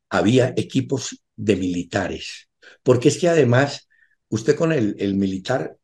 había 0.10 0.55
equipos 0.57 1.24
de 1.36 1.57
militares. 1.57 2.50
Porque 2.81 3.10
es 3.10 3.19
que 3.19 3.29
además, 3.29 3.88
usted 4.29 4.55
con 4.55 4.72
el, 4.72 4.95
el 4.98 5.13
militar 5.13 5.77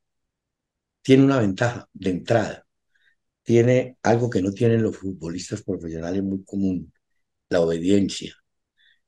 tiene 1.03 1.23
una 1.23 1.39
ventaja 1.39 1.88
de 1.93 2.09
entrada 2.09 2.65
tiene 3.43 3.98
algo 4.03 4.29
que 4.29 4.41
no 4.41 4.51
tienen 4.51 4.84
los 4.84 4.98
futbolistas 4.98 5.63
profesionales 5.63 6.24
muy 6.24 6.43
común, 6.46 6.93
la 7.50 7.62
obediencia. 7.62 8.36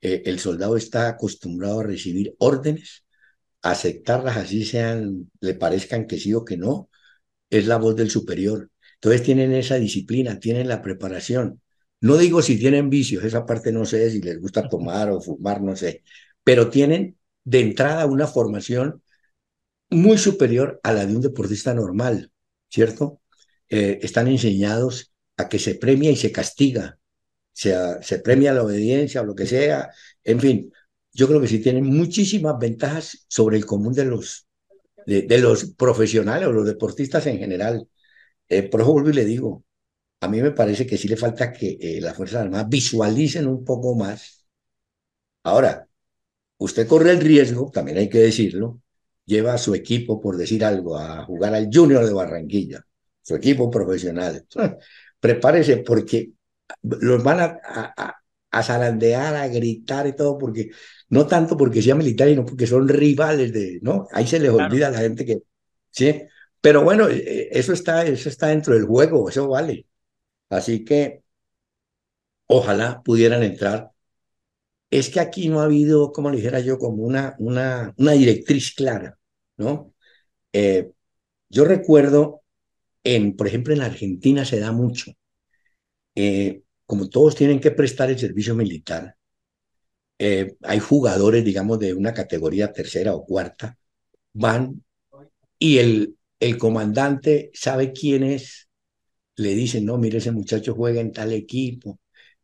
Eh, 0.02 0.24
el 0.26 0.40
soldado 0.40 0.78
está 0.78 1.10
acostumbrado 1.10 1.82
a 1.82 1.84
recibir 1.84 2.36
órdenes, 2.40 3.06
aceptarlas 3.62 4.38
así 4.38 4.66
sean, 4.66 5.32
le 5.42 5.56
parezcan 5.56 6.08
que 6.08 6.20
sí 6.20 6.34
o 6.34 6.46
que 6.46 6.58
no, 6.58 6.90
es 7.50 7.68
la 7.68 7.78
voz 7.78 7.96
del 7.96 8.10
superior. 8.12 8.72
Entonces 8.96 9.24
tienen 9.24 9.54
esa 9.54 9.76
disciplina, 9.76 10.40
tienen 10.40 10.68
la 10.68 10.82
preparación. 10.82 11.62
No 12.02 12.18
digo 12.18 12.42
si 12.42 12.58
tienen 12.60 12.90
vicios, 12.90 13.24
esa 13.24 13.46
parte 13.46 13.72
no 13.72 13.86
sé, 13.86 14.10
si 14.12 14.22
les 14.22 14.40
gusta 14.40 14.68
tomar 14.70 15.12
o 15.12 15.22
fumar, 15.22 15.62
no 15.62 15.76
sé, 15.76 16.04
pero 16.44 16.70
tienen 16.70 17.18
de 17.44 17.62
entrada 17.62 18.06
una 18.08 18.28
formación 18.28 19.04
muy 19.90 20.18
superior 20.18 20.80
a 20.84 20.94
la 20.94 21.06
de 21.06 21.16
un 21.16 21.22
deportista 21.22 21.74
normal, 21.74 22.32
¿cierto? 22.70 23.21
Eh, 23.72 24.00
están 24.04 24.28
enseñados 24.28 25.14
a 25.38 25.48
que 25.48 25.58
se 25.58 25.76
premia 25.76 26.12
y 26.12 26.18
se 26.18 26.32
castiga, 26.32 27.00
sea, 27.54 28.02
se 28.02 28.20
premia 28.20 28.54
la 28.54 28.64
obediencia 28.64 29.22
o 29.22 29.26
lo 29.26 29.34
que 29.36 29.48
sea, 29.48 29.90
en 30.26 30.40
fin, 30.42 30.74
yo 31.14 31.28
creo 31.28 31.40
que 31.42 31.48
sí 31.48 31.60
tienen 31.60 31.86
muchísimas 31.86 32.60
ventajas 32.60 33.26
sobre 33.30 33.58
el 33.58 33.66
común 33.66 33.94
de 33.94 34.06
los, 34.06 34.48
de, 35.06 35.38
los 35.40 35.74
profesionales 35.76 36.48
o 36.50 36.52
los 36.54 36.66
deportistas 36.66 37.26
en 37.28 37.40
general. 37.40 37.88
Eh, 38.50 38.64
por 38.64 38.82
eso 38.82 39.10
y 39.10 39.14
le 39.14 39.26
digo, 39.26 39.64
a 40.22 40.28
mí 40.28 40.42
me 40.42 40.52
parece 40.52 40.86
que 40.86 40.98
sí 40.98 41.08
le 41.08 41.18
falta 41.18 41.54
que 41.54 41.78
eh, 41.82 42.02
las 42.02 42.16
Fuerzas 42.18 42.42
Armadas 42.44 42.70
visualicen 42.70 43.48
un 43.48 43.64
poco 43.66 43.96
más. 43.96 44.46
Ahora, 45.44 45.88
usted 46.58 46.88
corre 46.88 47.12
el 47.12 47.22
riesgo, 47.22 47.72
también 47.72 47.98
hay 48.00 48.10
que 48.10 48.20
decirlo, 48.20 48.82
lleva 49.26 49.54
a 49.54 49.58
su 49.58 49.76
equipo, 49.76 50.22
por 50.22 50.38
decir 50.38 50.66
algo, 50.66 50.98
a 50.98 51.26
jugar 51.26 51.56
al 51.56 51.70
Junior 51.72 52.06
de 52.06 52.14
Barranquilla 52.14 52.86
su 53.22 53.36
equipo 53.36 53.70
profesional. 53.70 54.46
Prepárese 55.20 55.78
porque 55.78 56.32
los 56.84 57.24
van 57.24 57.40
a, 57.40 57.60
a, 57.64 58.16
a, 58.52 58.64
zarandear, 58.64 59.36
a 59.36 59.48
gritar 59.48 60.08
y 60.08 60.16
todo, 60.16 60.38
porque 60.38 60.72
no 61.10 61.28
tanto 61.28 61.58
porque 61.58 61.82
sean 61.82 61.98
militares, 61.98 62.34
sino 62.34 62.46
porque 62.46 62.68
son 62.68 62.88
rivales 62.88 63.54
de, 63.54 63.80
¿no? 63.82 64.08
Ahí 64.12 64.28
se 64.28 64.40
les 64.40 64.52
olvida 64.52 64.88
a 64.88 64.92
la 64.92 65.00
gente 65.00 65.26
que, 65.26 65.40
¿sí? 65.92 66.24
Pero 66.62 66.84
bueno, 66.84 67.10
eh, 67.10 67.18
eh, 67.26 67.50
eso 67.52 67.74
está, 67.74 68.06
eso 68.06 68.30
está 68.30 68.48
dentro 68.48 68.74
del 68.74 68.86
juego, 68.86 69.30
eso 69.30 69.48
vale. 69.48 69.88
Así 70.50 70.86
que 70.86 71.24
ojalá 72.48 73.02
pudieran 73.04 73.44
entrar. 73.44 73.92
Es 74.90 75.10
que 75.10 75.20
aquí 75.20 75.50
no 75.50 75.62
ha 75.62 75.66
habido, 75.66 76.12
como 76.12 76.30
le 76.30 76.38
dijera 76.38 76.60
yo, 76.60 76.78
como 76.78 77.04
una, 77.04 77.36
una, 77.40 77.94
una 77.98 78.12
directriz 78.14 78.74
clara, 78.76 79.18
¿no? 79.58 79.94
Eh, 80.54 80.92
yo 81.50 81.66
recuerdo 81.66 82.41
en, 83.04 83.36
por 83.36 83.48
ejemplo, 83.48 83.74
en 83.74 83.82
Argentina 83.82 84.46
se 84.46 84.60
da 84.60 84.72
mucho. 84.72 85.12
Eh, 86.16 86.64
como 86.86 87.10
todos 87.10 87.36
tienen 87.36 87.60
que 87.60 87.72
prestar 87.72 88.10
el 88.10 88.18
servicio 88.20 88.56
militar, 88.56 89.18
eh, 90.20 90.56
hay 90.64 90.80
jugadores, 90.80 91.44
digamos, 91.44 91.80
de 91.80 91.94
una 91.94 92.14
categoría 92.14 92.72
tercera 92.72 93.16
o 93.16 93.26
cuarta, 93.26 93.78
van 94.34 94.84
y 95.60 95.80
el, 95.80 96.18
el 96.40 96.58
comandante 96.58 97.52
sabe 97.54 97.94
quién 97.94 98.24
es, 98.24 98.70
le 99.38 99.56
dicen, 99.56 99.86
no, 99.86 99.98
mire, 99.98 100.20
ese 100.20 100.32
muchacho 100.32 100.76
juega 100.76 101.02
en 101.02 101.12
tal 101.12 101.34
equipo. 101.34 102.00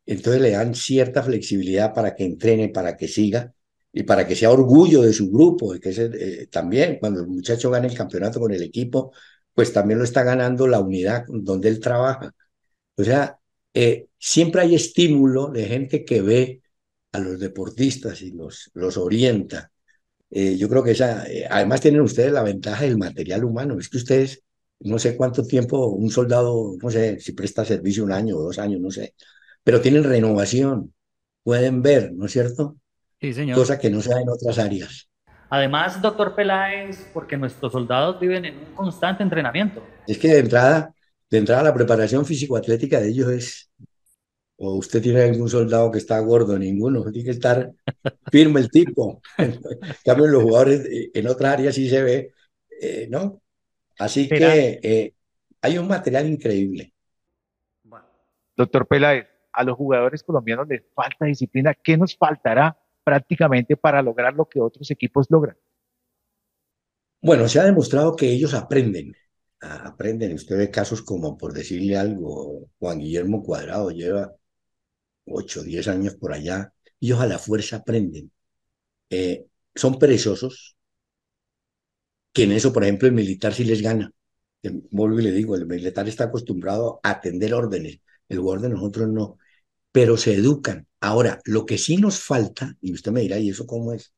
Entonces 0.06 0.42
le 0.42 0.52
dan 0.52 0.74
cierta 0.74 1.22
flexibilidad 1.22 1.94
para 1.94 2.14
que 2.16 2.24
entrene, 2.24 2.70
para 2.70 2.96
que 2.96 3.08
siga 3.08 3.54
y 3.92 4.04
para 4.04 4.26
que 4.26 4.36
sea 4.36 4.50
orgullo 4.52 5.02
de 5.02 5.12
su 5.12 5.30
grupo. 5.30 5.74
Y 5.74 5.80
que 5.80 5.90
eh, 5.90 6.46
también 6.50 6.98
cuando 7.00 7.20
el 7.20 7.28
muchacho 7.28 7.70
gana 7.70 7.86
el 7.88 7.96
campeonato 7.96 8.40
con 8.40 8.52
el 8.52 8.62
equipo, 8.62 9.12
pues 9.58 9.72
también 9.72 9.98
lo 9.98 10.04
está 10.04 10.22
ganando 10.22 10.68
la 10.68 10.78
unidad 10.78 11.24
donde 11.26 11.68
él 11.68 11.80
trabaja. 11.80 12.32
O 12.96 13.02
sea, 13.02 13.40
eh, 13.74 14.06
siempre 14.16 14.60
hay 14.62 14.76
estímulo 14.76 15.48
de 15.48 15.64
gente 15.64 16.04
que 16.04 16.22
ve 16.22 16.62
a 17.10 17.18
los 17.18 17.40
deportistas 17.40 18.22
y 18.22 18.30
los, 18.30 18.70
los 18.74 18.96
orienta. 18.96 19.72
Eh, 20.30 20.56
yo 20.56 20.68
creo 20.68 20.84
que 20.84 20.92
esa, 20.92 21.26
eh, 21.26 21.44
además 21.50 21.80
tienen 21.80 22.02
ustedes 22.02 22.30
la 22.30 22.44
ventaja 22.44 22.84
del 22.84 22.98
material 22.98 23.42
humano. 23.42 23.80
Es 23.80 23.88
que 23.88 23.96
ustedes, 23.96 24.44
no 24.78 24.96
sé 25.00 25.16
cuánto 25.16 25.42
tiempo, 25.42 25.88
un 25.88 26.12
soldado, 26.12 26.76
no 26.80 26.88
sé 26.88 27.18
si 27.18 27.32
presta 27.32 27.64
servicio 27.64 28.04
un 28.04 28.12
año 28.12 28.36
o 28.36 28.42
dos 28.44 28.60
años, 28.60 28.80
no 28.80 28.92
sé, 28.92 29.16
pero 29.64 29.80
tienen 29.80 30.04
renovación, 30.04 30.94
pueden 31.42 31.82
ver, 31.82 32.12
¿no 32.12 32.26
es 32.26 32.32
cierto? 32.32 32.76
Sí, 33.20 33.34
señor. 33.34 33.56
Cosa 33.56 33.76
que 33.76 33.90
no 33.90 34.02
se 34.02 34.10
da 34.10 34.20
en 34.20 34.28
otras 34.28 34.56
áreas. 34.60 35.07
Además, 35.50 36.00
doctor 36.02 36.34
Peláez, 36.34 37.08
porque 37.14 37.36
nuestros 37.36 37.72
soldados 37.72 38.20
viven 38.20 38.44
en 38.44 38.58
un 38.58 38.74
constante 38.74 39.22
entrenamiento. 39.22 39.82
Es 40.06 40.18
que 40.18 40.28
de 40.28 40.40
entrada, 40.40 40.94
de 41.30 41.38
entrada 41.38 41.62
la 41.62 41.74
preparación 41.74 42.26
físico-atlética 42.26 43.00
de 43.00 43.08
ellos 43.08 43.30
es, 43.30 43.70
o 44.56 44.74
usted 44.74 45.00
tiene 45.00 45.22
algún 45.22 45.48
soldado 45.48 45.90
que 45.90 45.98
está 45.98 46.18
gordo, 46.20 46.58
ninguno, 46.58 47.02
tiene 47.10 47.24
que 47.24 47.30
estar 47.30 47.70
firme 48.30 48.60
el 48.60 48.70
tipo. 48.70 49.22
en 49.38 49.58
cambio, 50.04 50.26
los 50.26 50.42
jugadores 50.42 50.86
en 51.14 51.26
otras 51.26 51.54
áreas 51.54 51.74
sí 51.74 51.88
se 51.88 52.02
ve, 52.02 52.34
eh, 52.80 53.06
¿no? 53.10 53.40
Así 53.98 54.28
que 54.28 54.80
eh, 54.82 55.14
hay 55.62 55.78
un 55.78 55.88
material 55.88 56.26
increíble. 56.28 56.92
Doctor 58.56 58.86
Peláez, 58.86 59.26
a 59.52 59.64
los 59.64 59.76
jugadores 59.76 60.22
colombianos 60.22 60.68
les 60.68 60.82
falta 60.94 61.24
disciplina. 61.24 61.74
¿Qué 61.74 61.96
nos 61.96 62.16
faltará 62.16 62.76
prácticamente 63.08 63.74
para 63.74 64.02
lograr 64.02 64.34
lo 64.34 64.46
que 64.46 64.60
otros 64.60 64.90
equipos 64.90 65.26
logran? 65.30 65.56
Bueno, 67.22 67.48
se 67.48 67.58
ha 67.58 67.64
demostrado 67.64 68.14
que 68.14 68.30
ellos 68.30 68.52
aprenden, 68.52 69.14
aprenden. 69.60 70.34
Usted 70.34 70.58
ve 70.58 70.70
casos 70.70 71.00
como, 71.00 71.38
por 71.38 71.54
decirle 71.54 71.96
algo, 71.96 72.68
Juan 72.78 72.98
Guillermo 72.98 73.42
Cuadrado 73.42 73.90
lleva 73.90 74.34
8, 75.24 75.62
10 75.62 75.88
años 75.88 76.16
por 76.16 76.34
allá, 76.34 76.74
ellos 77.00 77.18
a 77.20 77.26
la 77.26 77.38
fuerza 77.38 77.76
aprenden. 77.76 78.30
Eh, 79.08 79.46
son 79.74 79.98
perezosos, 79.98 80.76
que 82.34 82.42
en 82.44 82.52
eso, 82.52 82.72
por 82.74 82.82
ejemplo, 82.84 83.08
el 83.08 83.14
militar 83.14 83.54
sí 83.54 83.64
les 83.64 83.80
gana. 83.80 84.12
Vuelvo 84.90 85.18
y 85.20 85.22
le 85.22 85.32
digo, 85.32 85.56
el 85.56 85.66
militar 85.66 86.08
está 86.08 86.24
acostumbrado 86.24 87.00
a 87.02 87.12
atender 87.12 87.54
órdenes, 87.54 88.00
el 88.28 88.38
jugador 88.40 88.60
de 88.62 88.68
nosotros 88.68 89.08
no, 89.08 89.38
pero 89.98 90.16
se 90.16 90.34
educan. 90.34 90.86
Ahora, 91.00 91.40
lo 91.44 91.66
que 91.66 91.76
sí 91.76 91.96
nos 91.96 92.20
falta, 92.20 92.76
y 92.80 92.92
usted 92.92 93.10
me 93.10 93.22
dirá, 93.22 93.36
¿y 93.40 93.50
eso 93.50 93.66
cómo 93.66 93.92
es? 93.92 94.14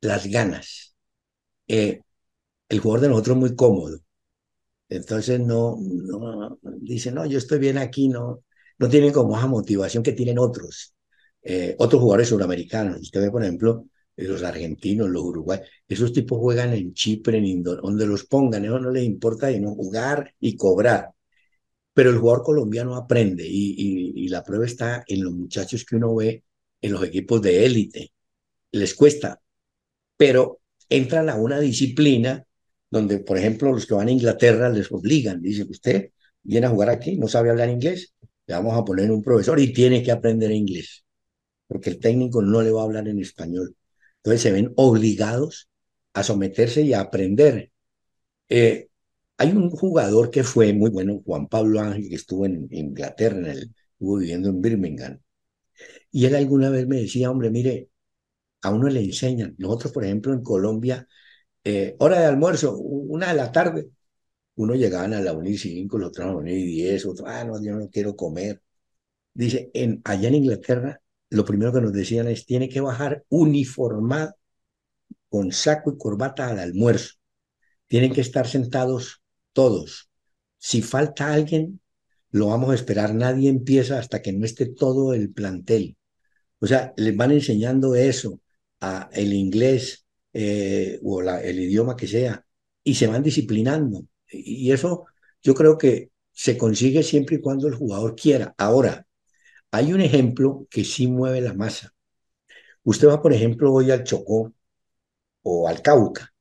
Las 0.00 0.28
ganas. 0.28 0.94
Eh, 1.68 2.02
el 2.68 2.80
jugador 2.80 3.02
de 3.02 3.08
nosotros 3.08 3.36
es 3.36 3.40
muy 3.40 3.56
cómodo. 3.56 4.00
Entonces 4.88 5.40
no, 5.40 5.78
no, 5.80 6.60
dice, 6.80 7.10
no, 7.10 7.26
yo 7.26 7.38
estoy 7.38 7.58
bien 7.58 7.78
aquí, 7.78 8.08
no, 8.08 8.44
no 8.78 8.88
tienen 8.88 9.12
como 9.12 9.36
esa 9.36 9.48
motivación 9.48 10.04
que 10.04 10.12
tienen 10.12 10.38
otros, 10.38 10.94
eh, 11.42 11.74
otros 11.80 12.00
jugadores 12.02 12.28
suramericanos. 12.28 13.00
Usted 13.00 13.20
ve, 13.20 13.32
por 13.32 13.42
ejemplo, 13.42 13.86
eh, 14.16 14.28
los 14.28 14.44
argentinos, 14.44 15.10
los 15.10 15.24
uruguayos, 15.24 15.68
esos 15.88 16.12
tipos 16.12 16.38
juegan 16.38 16.72
en 16.72 16.94
Chipre, 16.94 17.38
en 17.38 17.64
donde 17.64 18.06
los 18.06 18.26
pongan, 18.26 18.64
eso 18.64 18.78
no 18.78 18.92
les 18.92 19.04
importa 19.04 19.50
no 19.58 19.74
jugar 19.74 20.34
y 20.38 20.56
cobrar. 20.56 21.10
Pero 21.94 22.10
el 22.10 22.18
jugador 22.18 22.44
colombiano 22.44 22.96
aprende 22.96 23.46
y, 23.46 24.28
la 24.28 24.44
prueba 24.44 24.64
está 24.64 25.04
en 25.06 25.24
los 25.24 25.32
muchachos 25.32 25.84
que 25.84 25.96
uno 25.96 26.14
ve 26.14 26.44
en 26.80 26.92
los 26.92 27.02
equipos 27.04 27.42
de 27.42 27.66
élite. 27.66 28.12
Les 28.72 28.94
cuesta, 28.94 29.40
pero 30.16 30.60
entran 30.88 31.28
a 31.30 31.36
una 31.36 31.58
disciplina 31.60 32.44
donde, 32.90 33.20
por 33.20 33.38
ejemplo, 33.38 33.72
los 33.72 33.86
que 33.86 33.94
van 33.94 34.08
a 34.08 34.12
Inglaterra 34.12 34.68
les 34.68 34.90
obligan, 34.92 35.42
dicen, 35.42 35.68
usted 35.70 36.10
viene 36.42 36.66
a 36.66 36.70
jugar 36.70 36.90
aquí, 36.90 37.16
no 37.16 37.28
sabe 37.28 37.50
hablar 37.50 37.70
inglés, 37.70 38.14
le 38.46 38.54
vamos 38.54 38.76
a 38.76 38.84
poner 38.84 39.10
un 39.10 39.22
profesor 39.22 39.58
y 39.60 39.72
tiene 39.72 40.02
que 40.02 40.12
aprender 40.12 40.50
inglés, 40.52 41.04
porque 41.66 41.90
el 41.90 41.98
técnico 41.98 42.42
no 42.42 42.62
le 42.62 42.70
va 42.70 42.82
a 42.82 42.84
hablar 42.84 43.08
en 43.08 43.20
español. 43.20 43.76
Entonces 44.16 44.42
se 44.42 44.52
ven 44.52 44.72
obligados 44.76 45.68
a 46.12 46.22
someterse 46.22 46.82
y 46.82 46.92
a 46.92 47.00
aprender. 47.00 47.70
Eh, 48.48 48.89
hay 49.40 49.52
un 49.52 49.70
jugador 49.70 50.30
que 50.30 50.44
fue 50.44 50.74
muy 50.74 50.90
bueno, 50.90 51.22
Juan 51.24 51.48
Pablo 51.48 51.80
Ángel, 51.80 52.08
que 52.10 52.16
estuvo 52.16 52.44
en 52.46 52.68
Inglaterra, 52.70 53.38
en 53.38 53.46
el, 53.46 53.74
estuvo 53.94 54.18
viviendo 54.18 54.50
en 54.50 54.60
Birmingham. 54.60 55.20
Y 56.10 56.26
él 56.26 56.36
alguna 56.36 56.70
vez 56.70 56.86
me 56.86 56.96
decía, 57.02 57.30
hombre, 57.30 57.50
mire, 57.50 57.90
a 58.62 58.70
uno 58.70 58.88
le 58.88 59.00
enseñan. 59.02 59.54
Nosotros, 59.58 59.92
por 59.92 60.04
ejemplo, 60.04 60.34
en 60.34 60.42
Colombia, 60.42 61.08
eh, 61.64 61.96
hora 62.00 62.20
de 62.20 62.26
almuerzo, 62.26 62.76
una 62.78 63.28
de 63.30 63.34
la 63.36 63.52
tarde, 63.52 63.90
uno 64.56 64.74
llegaban 64.74 65.14
a 65.14 65.20
la 65.22 65.32
1 65.34 65.48
y 65.50 65.58
5, 65.58 65.98
los 65.98 66.08
otros 66.10 66.26
a 66.26 66.30
la 66.30 66.36
1 66.36 66.50
y 66.50 66.64
10, 66.66 67.06
otros, 67.06 67.28
ah, 67.28 67.44
no, 67.44 67.62
yo 67.62 67.74
no 67.76 67.88
quiero 67.90 68.16
comer. 68.16 68.62
Dice, 69.34 69.70
en, 69.74 70.02
allá 70.04 70.28
en 70.28 70.36
Inglaterra, 70.36 71.02
lo 71.30 71.44
primero 71.44 71.72
que 71.72 71.80
nos 71.82 71.92
decían 71.92 72.28
es, 72.28 72.46
tiene 72.46 72.68
que 72.68 72.80
bajar 72.80 73.24
uniformado, 73.30 74.34
con 75.28 75.52
saco 75.52 75.92
y 75.92 75.98
corbata 75.98 76.48
al 76.48 76.58
almuerzo. 76.58 77.14
Tienen 77.88 78.12
que 78.12 78.20
estar 78.20 78.46
sentados 78.46 79.22
todos. 79.52 80.10
Si 80.58 80.82
falta 80.82 81.32
alguien, 81.32 81.80
lo 82.30 82.48
vamos 82.48 82.70
a 82.70 82.74
esperar. 82.74 83.14
Nadie 83.14 83.48
empieza 83.50 83.98
hasta 83.98 84.22
que 84.22 84.32
no 84.32 84.44
esté 84.44 84.66
todo 84.66 85.14
el 85.14 85.32
plantel. 85.32 85.96
O 86.60 86.66
sea, 86.66 86.92
les 86.96 87.16
van 87.16 87.32
enseñando 87.32 87.94
eso, 87.94 88.40
a 88.80 89.10
el 89.12 89.32
inglés 89.32 90.06
eh, 90.32 90.98
o 91.02 91.22
el 91.22 91.60
idioma 91.60 91.96
que 91.96 92.06
sea, 92.06 92.44
y 92.84 92.94
se 92.94 93.06
van 93.06 93.22
disciplinando. 93.22 94.06
Y 94.28 94.72
eso 94.72 95.06
yo 95.42 95.54
creo 95.54 95.78
que 95.78 96.10
se 96.32 96.56
consigue 96.58 97.02
siempre 97.02 97.36
y 97.36 97.40
cuando 97.40 97.68
el 97.68 97.74
jugador 97.74 98.14
quiera. 98.16 98.54
Ahora, 98.58 99.06
hay 99.70 99.92
un 99.92 100.00
ejemplo 100.00 100.66
que 100.70 100.84
sí 100.84 101.06
mueve 101.06 101.40
la 101.40 101.54
masa. 101.54 101.92
Usted 102.84 103.08
va, 103.08 103.22
por 103.22 103.32
ejemplo, 103.32 103.72
hoy 103.72 103.90
al 103.90 104.04
Chocó 104.04 104.52
o 105.42 105.68
al 105.68 105.82
Cauca. 105.82 106.32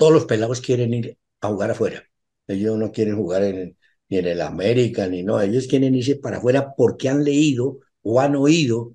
Todos 0.00 0.14
los 0.14 0.24
pelados 0.26 0.62
quieren 0.62 0.94
ir 0.94 1.18
a 1.42 1.48
jugar 1.48 1.72
afuera. 1.72 2.02
Ellos 2.46 2.78
no 2.78 2.90
quieren 2.90 3.16
jugar 3.16 3.42
en, 3.44 3.76
ni 4.08 4.18
en 4.18 4.26
el 4.26 4.40
América, 4.40 5.06
ni 5.08 5.22
no. 5.22 5.40
Ellos 5.40 5.66
quieren 5.66 5.94
irse 5.94 6.16
para 6.16 6.38
afuera 6.38 6.74
porque 6.76 7.10
han 7.10 7.22
leído 7.24 7.80
o 8.02 8.20
han 8.20 8.34
oído 8.36 8.94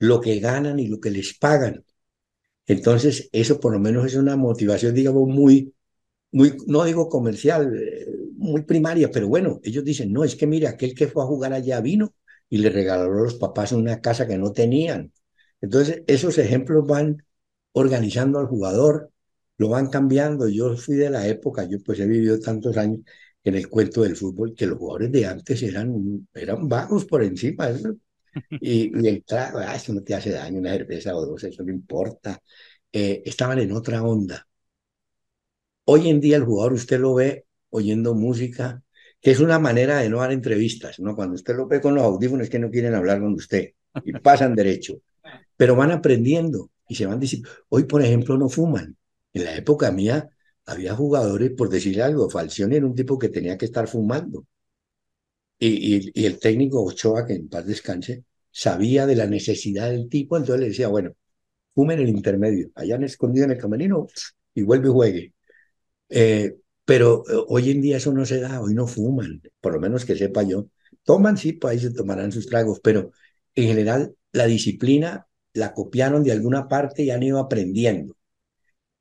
lo 0.00 0.20
que 0.20 0.40
ganan 0.40 0.78
y 0.80 0.88
lo 0.88 1.00
que 1.00 1.10
les 1.10 1.38
pagan. 1.38 1.84
Entonces, 2.66 3.28
eso 3.32 3.60
por 3.60 3.72
lo 3.74 3.80
menos 3.80 4.06
es 4.06 4.16
una 4.16 4.36
motivación, 4.36 4.94
digamos, 4.94 5.28
muy, 5.28 5.74
muy, 6.32 6.56
no 6.68 6.84
digo 6.84 7.08
comercial, 7.10 7.74
eh, 7.76 8.06
muy 8.36 8.62
primaria, 8.64 9.10
pero 9.12 9.28
bueno, 9.28 9.60
ellos 9.64 9.84
dicen, 9.84 10.12
no, 10.12 10.24
es 10.24 10.36
que 10.36 10.48
mira, 10.48 10.70
aquel 10.70 10.94
que 10.94 11.08
fue 11.08 11.24
a 11.24 11.28
jugar 11.28 11.54
allá 11.54 11.80
vino 11.82 12.14
y 12.50 12.58
le 12.58 12.70
regaló 12.70 13.04
a 13.04 13.24
los 13.24 13.36
papás 13.36 13.72
una 13.72 14.00
casa 14.02 14.28
que 14.28 14.38
no 14.38 14.52
tenían. 14.52 15.12
Entonces, 15.62 16.04
esos 16.08 16.38
ejemplos 16.38 16.86
van 16.88 17.24
organizando 17.72 18.40
al 18.40 18.48
jugador, 18.48 19.11
lo 19.62 19.68
van 19.68 19.88
cambiando. 19.88 20.48
Yo 20.48 20.76
fui 20.76 20.96
de 20.96 21.10
la 21.10 21.26
época, 21.26 21.64
yo 21.68 21.78
pues 21.84 22.00
he 22.00 22.06
vivido 22.06 22.38
tantos 22.40 22.76
años 22.76 23.00
en 23.44 23.54
el 23.54 23.68
cuento 23.68 24.02
del 24.02 24.16
fútbol, 24.16 24.54
que 24.54 24.66
los 24.66 24.78
jugadores 24.78 25.12
de 25.12 25.26
antes 25.26 25.62
eran, 25.62 26.28
eran 26.34 26.68
vagos 26.68 27.04
por 27.06 27.22
encima. 27.22 27.68
Y, 28.62 28.90
y, 28.98 29.08
el 29.08 29.24
trago, 29.24 29.58
ah, 29.58 29.76
eso 29.76 29.92
no 29.92 30.02
te 30.02 30.14
hace 30.14 30.30
daño, 30.30 30.58
una 30.58 30.72
cerveza 30.72 31.14
o 31.14 31.26
dos, 31.26 31.44
eso 31.44 31.62
no 31.64 31.70
importa. 31.70 32.40
Eh, 32.90 33.22
estaban 33.26 33.58
en 33.58 33.72
otra 33.72 34.02
onda. 34.02 34.46
Hoy 35.84 36.08
en 36.08 36.18
día 36.18 36.38
el 36.38 36.44
jugador 36.44 36.72
usted 36.72 36.98
lo 36.98 37.14
ve 37.14 37.44
oyendo 37.70 38.14
música, 38.14 38.82
que 39.20 39.32
es 39.32 39.40
una 39.40 39.58
manera 39.58 39.98
de 39.98 40.08
no 40.08 40.20
dar 40.20 40.32
entrevistas, 40.32 40.98
¿no? 40.98 41.14
Cuando 41.14 41.34
usted 41.34 41.54
lo 41.54 41.66
ve 41.66 41.82
con 41.82 41.94
los 41.94 42.04
audífonos 42.04 42.48
que 42.48 42.58
no 42.58 42.70
quieren 42.70 42.94
hablar 42.94 43.20
con 43.20 43.34
usted 43.34 43.72
y 44.04 44.12
pasan 44.14 44.54
derecho, 44.54 44.94
pero 45.56 45.76
van 45.76 45.90
aprendiendo 45.90 46.70
y 46.88 46.94
se 46.94 47.04
van 47.06 47.20
diciendo, 47.20 47.50
hoy 47.68 47.84
por 47.84 48.02
ejemplo 48.02 48.38
no 48.38 48.48
fuman. 48.48 48.96
En 49.34 49.44
la 49.44 49.56
época 49.56 49.90
mía 49.92 50.28
había 50.66 50.94
jugadores, 50.94 51.52
por 51.52 51.68
decirle 51.68 52.02
algo, 52.02 52.30
Falcioni 52.30 52.76
era 52.76 52.86
un 52.86 52.94
tipo 52.94 53.18
que 53.18 53.28
tenía 53.28 53.58
que 53.58 53.66
estar 53.66 53.88
fumando. 53.88 54.46
Y, 55.58 56.26
el 56.26 56.38
técnico 56.40 56.82
Ochoa, 56.84 57.24
que 57.26 57.34
en 57.34 57.48
paz 57.48 57.64
descanse, 57.66 58.24
sabía 58.50 59.06
de 59.06 59.14
la 59.16 59.26
necesidad 59.26 59.90
del 59.90 60.08
tipo, 60.08 60.36
entonces 60.36 60.60
le 60.60 60.68
decía, 60.68 60.88
bueno, 60.88 61.12
fumen 61.74 62.00
en 62.00 62.08
el 62.08 62.14
intermedio, 62.16 62.70
allá 62.74 62.96
han 62.96 63.04
escondido 63.04 63.46
en 63.46 63.52
el 63.52 63.58
camerino 63.58 64.06
y 64.54 64.62
vuelve 64.62 64.88
y 64.88 64.92
juegue. 64.92 65.34
Eh, 66.08 66.56
pero 66.84 67.24
eh, 67.28 67.44
hoy 67.48 67.70
en 67.70 67.80
día 67.80 67.98
eso 67.98 68.12
no 68.12 68.26
se 68.26 68.40
da, 68.40 68.60
hoy 68.60 68.74
no 68.74 68.86
fuman, 68.86 69.42
por 69.60 69.74
lo 69.74 69.80
menos 69.80 70.04
que 70.04 70.16
sepa 70.16 70.42
yo. 70.42 70.68
Toman, 71.04 71.36
sí, 71.36 71.54
pues 71.54 71.72
ahí 71.72 71.78
se 71.80 71.94
tomarán 71.94 72.32
sus 72.32 72.46
tragos, 72.46 72.80
pero 72.82 73.12
en 73.54 73.68
general 73.68 74.16
la 74.32 74.46
disciplina 74.46 75.26
la 75.54 75.74
copiaron 75.74 76.24
de 76.24 76.32
alguna 76.32 76.68
parte 76.68 77.02
y 77.04 77.10
han 77.10 77.22
ido 77.22 77.38
aprendiendo. 77.38 78.16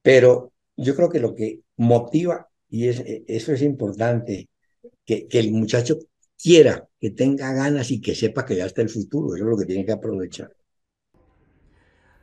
Pero 0.02 0.52
yo 0.76 0.96
creo 0.96 1.10
que 1.10 1.20
lo 1.20 1.36
que 1.36 1.62
motiva, 1.78 2.48
y 2.70 2.88
es, 2.88 3.00
e, 3.00 3.24
eso 3.28 3.54
es 3.54 3.62
importante, 3.62 4.50
que, 5.06 5.28
que 5.28 5.40
el 5.40 5.52
muchacho 5.52 5.98
quiera, 6.42 6.88
que 7.00 7.12
tenga 7.12 7.54
ganas 7.54 7.92
y 7.92 8.02
que 8.02 8.16
sepa 8.16 8.46
que 8.46 8.56
ya 8.56 8.66
está 8.66 8.82
el 8.82 8.90
futuro, 8.90 9.36
eso 9.36 9.46
es 9.46 9.50
lo 9.50 9.58
que 9.58 9.66
tiene 9.66 9.86
que 9.86 9.92
aprovechar. 9.92 10.52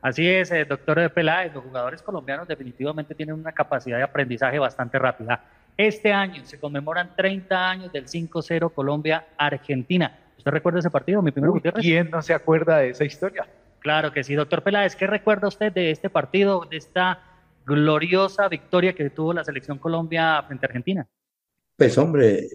Así 0.01 0.27
es, 0.27 0.51
eh, 0.51 0.63
doctor 0.63 1.11
Peláez, 1.11 1.53
los 1.53 1.63
jugadores 1.63 2.01
colombianos 2.01 2.47
definitivamente 2.47 3.15
tienen 3.15 3.35
una 3.35 3.51
capacidad 3.51 3.97
de 3.97 4.03
aprendizaje 4.03 4.57
bastante 4.57 4.97
rápida. 4.97 5.43
Este 5.75 6.13
año 6.13 6.45
se 6.45 6.59
conmemoran 6.59 7.15
30 7.15 7.69
años 7.69 7.91
del 7.91 8.07
5-0 8.07 8.73
Colombia-Argentina. 8.73 10.17
¿Usted 10.37 10.51
recuerda 10.51 10.79
ese 10.79 10.89
partido, 10.89 11.21
mi 11.21 11.31
primer 11.31 11.51
¿Quién 11.73 12.09
no 12.09 12.21
se 12.21 12.33
acuerda 12.33 12.77
de 12.77 12.89
esa 12.89 13.03
historia? 13.03 13.45
Claro 13.79 14.11
que 14.13 14.23
sí, 14.23 14.35
doctor 14.35 14.63
Peláez, 14.63 14.95
¿qué 14.95 15.07
recuerda 15.07 15.49
usted 15.49 15.71
de 15.73 15.91
este 15.91 16.09
partido, 16.09 16.65
de 16.69 16.77
esta 16.77 17.28
gloriosa 17.69 18.49
victoria 18.49 18.93
que 18.93 19.11
tuvo 19.11 19.33
la 19.33 19.43
selección 19.43 19.77
Colombia 19.77 20.43
frente 20.47 20.65
a 20.65 20.67
Argentina? 20.67 21.07
Pues 21.75 21.97
hombre, 21.97 22.49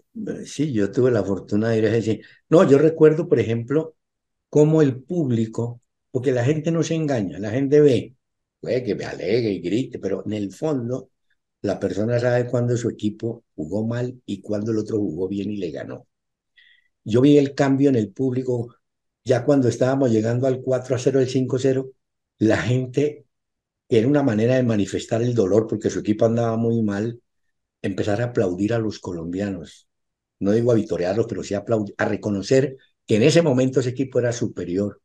sí, 0.44 0.72
yo 0.72 0.90
tuve 0.90 1.10
la 1.10 1.24
fortuna 1.24 1.70
de 1.70 1.78
ir 1.78 1.86
a 1.86 1.90
decir. 1.90 2.26
No, 2.50 2.68
yo 2.68 2.76
recuerdo, 2.78 3.28
por 3.28 3.38
ejemplo, 3.38 3.94
cómo 4.50 4.82
el 4.82 5.02
público 5.02 5.80
porque 6.14 6.30
la 6.30 6.44
gente 6.44 6.70
no 6.70 6.84
se 6.84 6.94
engaña, 6.94 7.40
la 7.40 7.50
gente 7.50 7.80
ve, 7.80 8.14
puede 8.60 8.84
que 8.84 8.94
me 8.94 9.04
alegue 9.04 9.50
y 9.50 9.60
grite, 9.60 9.98
pero 9.98 10.22
en 10.24 10.32
el 10.34 10.52
fondo 10.52 11.10
la 11.62 11.80
persona 11.80 12.20
sabe 12.20 12.46
cuándo 12.46 12.76
su 12.76 12.88
equipo 12.88 13.44
jugó 13.56 13.84
mal 13.84 14.22
y 14.24 14.40
cuándo 14.40 14.70
el 14.70 14.78
otro 14.78 14.98
jugó 14.98 15.26
bien 15.26 15.50
y 15.50 15.56
le 15.56 15.72
ganó. 15.72 16.06
Yo 17.02 17.20
vi 17.20 17.36
el 17.38 17.54
cambio 17.56 17.88
en 17.88 17.96
el 17.96 18.12
público 18.12 18.76
ya 19.24 19.44
cuando 19.44 19.68
estábamos 19.68 20.12
llegando 20.12 20.46
al 20.46 20.60
4 20.62 20.94
a 20.94 20.98
0, 21.00 21.18
el 21.20 21.28
5 21.28 21.56
a 21.56 21.58
0, 21.58 21.90
la 22.38 22.58
gente, 22.58 23.23
era 23.88 24.08
una 24.08 24.22
manera 24.22 24.56
de 24.56 24.62
manifestar 24.62 25.22
el 25.22 25.34
dolor 25.34 25.66
porque 25.66 25.90
su 25.90 26.00
equipo 26.00 26.26
andaba 26.26 26.56
muy 26.56 26.82
mal, 26.82 27.20
empezar 27.82 28.20
a 28.22 28.26
aplaudir 28.26 28.74
a 28.74 28.78
los 28.78 28.98
colombianos. 28.98 29.88
No 30.40 30.52
digo 30.52 30.72
a 30.72 30.74
vitorearlos, 30.74 31.26
pero 31.28 31.42
sí 31.42 31.54
a, 31.54 31.64
a 31.98 32.04
reconocer 32.06 32.76
que 33.06 33.16
en 33.16 33.22
ese 33.22 33.42
momento 33.42 33.80
ese 33.80 33.90
equipo 33.90 34.18
era 34.18 34.32
superior 34.32 35.00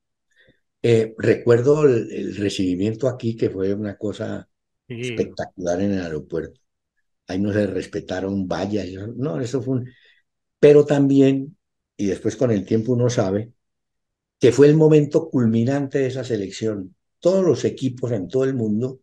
eh, 0.82 1.14
recuerdo 1.18 1.84
el, 1.86 2.36
recibimiento 2.38 3.08
aquí, 3.08 3.36
que 3.36 3.50
fue 3.50 3.74
una 3.74 3.98
cosa 3.98 4.48
espectacular 4.88 5.82
en 5.82 5.94
el 5.94 6.02
aeropuerto. 6.02 6.60
Ahí 7.28 7.40
no 7.40 7.54
se 7.54 7.68
respetaron 7.68 8.48
vallas, 8.48 8.88
no, 9.16 9.40
eso 9.42 9.62
fue 9.62 9.80
un... 9.80 9.90
Pero 10.60 10.86
también, 10.86 11.58
y 11.98 12.08
después 12.08 12.36
con 12.36 12.52
el 12.52 12.66
tiempo 12.66 12.94
uno 12.94 13.10
sabe, 13.10 13.54
que 14.40 14.52
fue 14.52 14.68
el 14.68 14.76
momento 14.76 15.30
culminante 15.30 16.00
de 16.00 16.08
esa 16.08 16.24
selección. 16.24 16.96
Todos 17.20 17.44
los 17.46 17.66
equipos 17.66 18.12
en 18.12 18.28
todo 18.28 18.44
el 18.46 18.54
mundo 18.54 19.02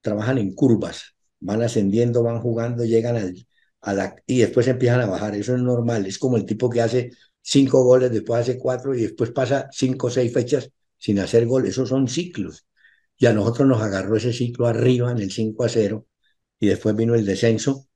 trabajan 0.00 0.38
en 0.38 0.54
curvas, 0.54 1.14
van 1.40 1.62
ascendiendo, 1.62 2.22
van 2.22 2.40
jugando, 2.40 2.84
llegan 2.84 3.16
al, 3.16 3.46
a 3.80 3.94
la, 3.94 4.16
y 4.26 4.38
después 4.40 4.66
empiezan 4.68 5.00
a 5.00 5.06
bajar. 5.06 5.34
Eso 5.36 5.54
es 5.54 5.62
normal, 5.62 6.06
es 6.06 6.18
como 6.18 6.36
el 6.36 6.46
tipo 6.46 6.70
que 6.70 6.82
hace 6.82 7.10
cinco 7.40 7.82
goles, 7.84 8.10
después 8.10 8.40
hace 8.40 8.58
cuatro 8.58 8.94
y 8.94 9.02
después 9.02 9.30
pasa 9.30 9.68
cinco 9.72 10.08
o 10.08 10.10
seis 10.10 10.32
fechas 10.32 10.70
sin 10.98 11.18
hacer 11.20 11.46
gol. 11.46 11.66
Esos 11.66 11.88
son 11.88 12.08
ciclos. 12.08 12.66
Y 13.16 13.26
a 13.26 13.32
nosotros 13.32 13.68
nos 13.68 13.82
agarró 13.82 14.16
ese 14.16 14.32
ciclo 14.32 14.66
arriba 14.66 15.10
en 15.12 15.18
el 15.18 15.30
5 15.30 15.64
a 15.64 15.68
0 15.68 16.06
y 16.58 16.66
después 16.66 16.96
vino 16.96 17.14
el 17.14 17.24
descenso, 17.26 17.86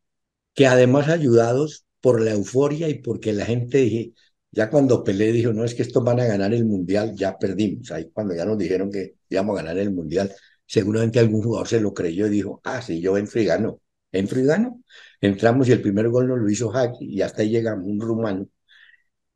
que 0.55 0.67
además 0.67 1.09
ayudados 1.09 1.87
por 2.01 2.21
la 2.23 2.33
euforia 2.33 2.89
y 2.89 3.01
porque 3.01 3.33
la 3.33 3.47
gente 3.47 4.15
ya 4.57 4.71
cuando 4.71 5.05
Pelé 5.05 5.33
dijo, 5.33 5.53
no 5.53 5.65
es 5.65 5.75
que 5.75 5.83
estos 5.83 6.03
van 6.03 6.19
a 6.21 6.25
ganar 6.25 6.55
el 6.55 6.65
mundial, 6.65 7.15
ya 7.15 7.39
perdimos. 7.39 7.91
Ahí 7.93 8.11
cuando 8.13 8.35
ya 8.35 8.47
nos 8.47 8.57
dijeron 8.59 8.91
que 8.91 9.17
íbamos 9.29 9.59
a 9.59 9.63
ganar 9.63 9.79
el 9.79 9.93
mundial, 9.93 10.33
seguramente 10.67 11.19
algún 11.19 11.43
jugador 11.43 11.69
se 11.69 11.81
lo 11.81 11.93
creyó 11.93 12.27
y 12.27 12.31
dijo, 12.31 12.61
ah, 12.65 12.81
sí, 12.81 13.01
yo 13.01 13.19
entro 13.19 13.41
y 13.41 13.45
gano. 13.45 13.81
Entro 14.13 14.41
y 14.41 14.45
gano. 14.45 14.83
Entramos 15.21 15.69
y 15.69 15.73
el 15.73 15.83
primer 15.83 16.09
gol 16.09 16.29
nos 16.29 16.39
lo 16.39 16.51
hizo 16.51 16.75
Haki 16.75 17.05
y 17.05 17.21
hasta 17.23 17.43
ahí 17.43 17.51
llegamos, 17.51 17.87
un 17.87 18.01
rumano. 18.01 18.49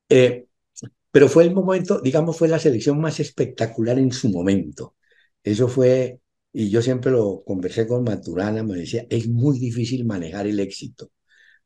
Eh, 0.09 0.47
pero 1.11 1.29
fue 1.29 1.45
el 1.45 1.55
momento, 1.55 2.01
digamos, 2.01 2.39
fue 2.39 2.49
la 2.49 2.59
selección 2.59 3.01
más 3.01 3.21
espectacular 3.21 3.99
en 3.99 4.13
su 4.13 4.31
momento. 4.31 4.97
Eso 5.43 5.69
fue, 5.69 6.21
y 6.53 6.71
yo 6.71 6.83
siempre 6.83 7.13
lo 7.13 7.43
conversé 7.45 7.87
con 7.87 8.05
Maturana, 8.05 8.63
me 8.63 8.77
decía, 8.79 9.07
es 9.11 9.29
muy 9.29 9.59
difícil 9.59 10.05
manejar 10.07 10.47
el 10.47 10.61
éxito, 10.61 11.11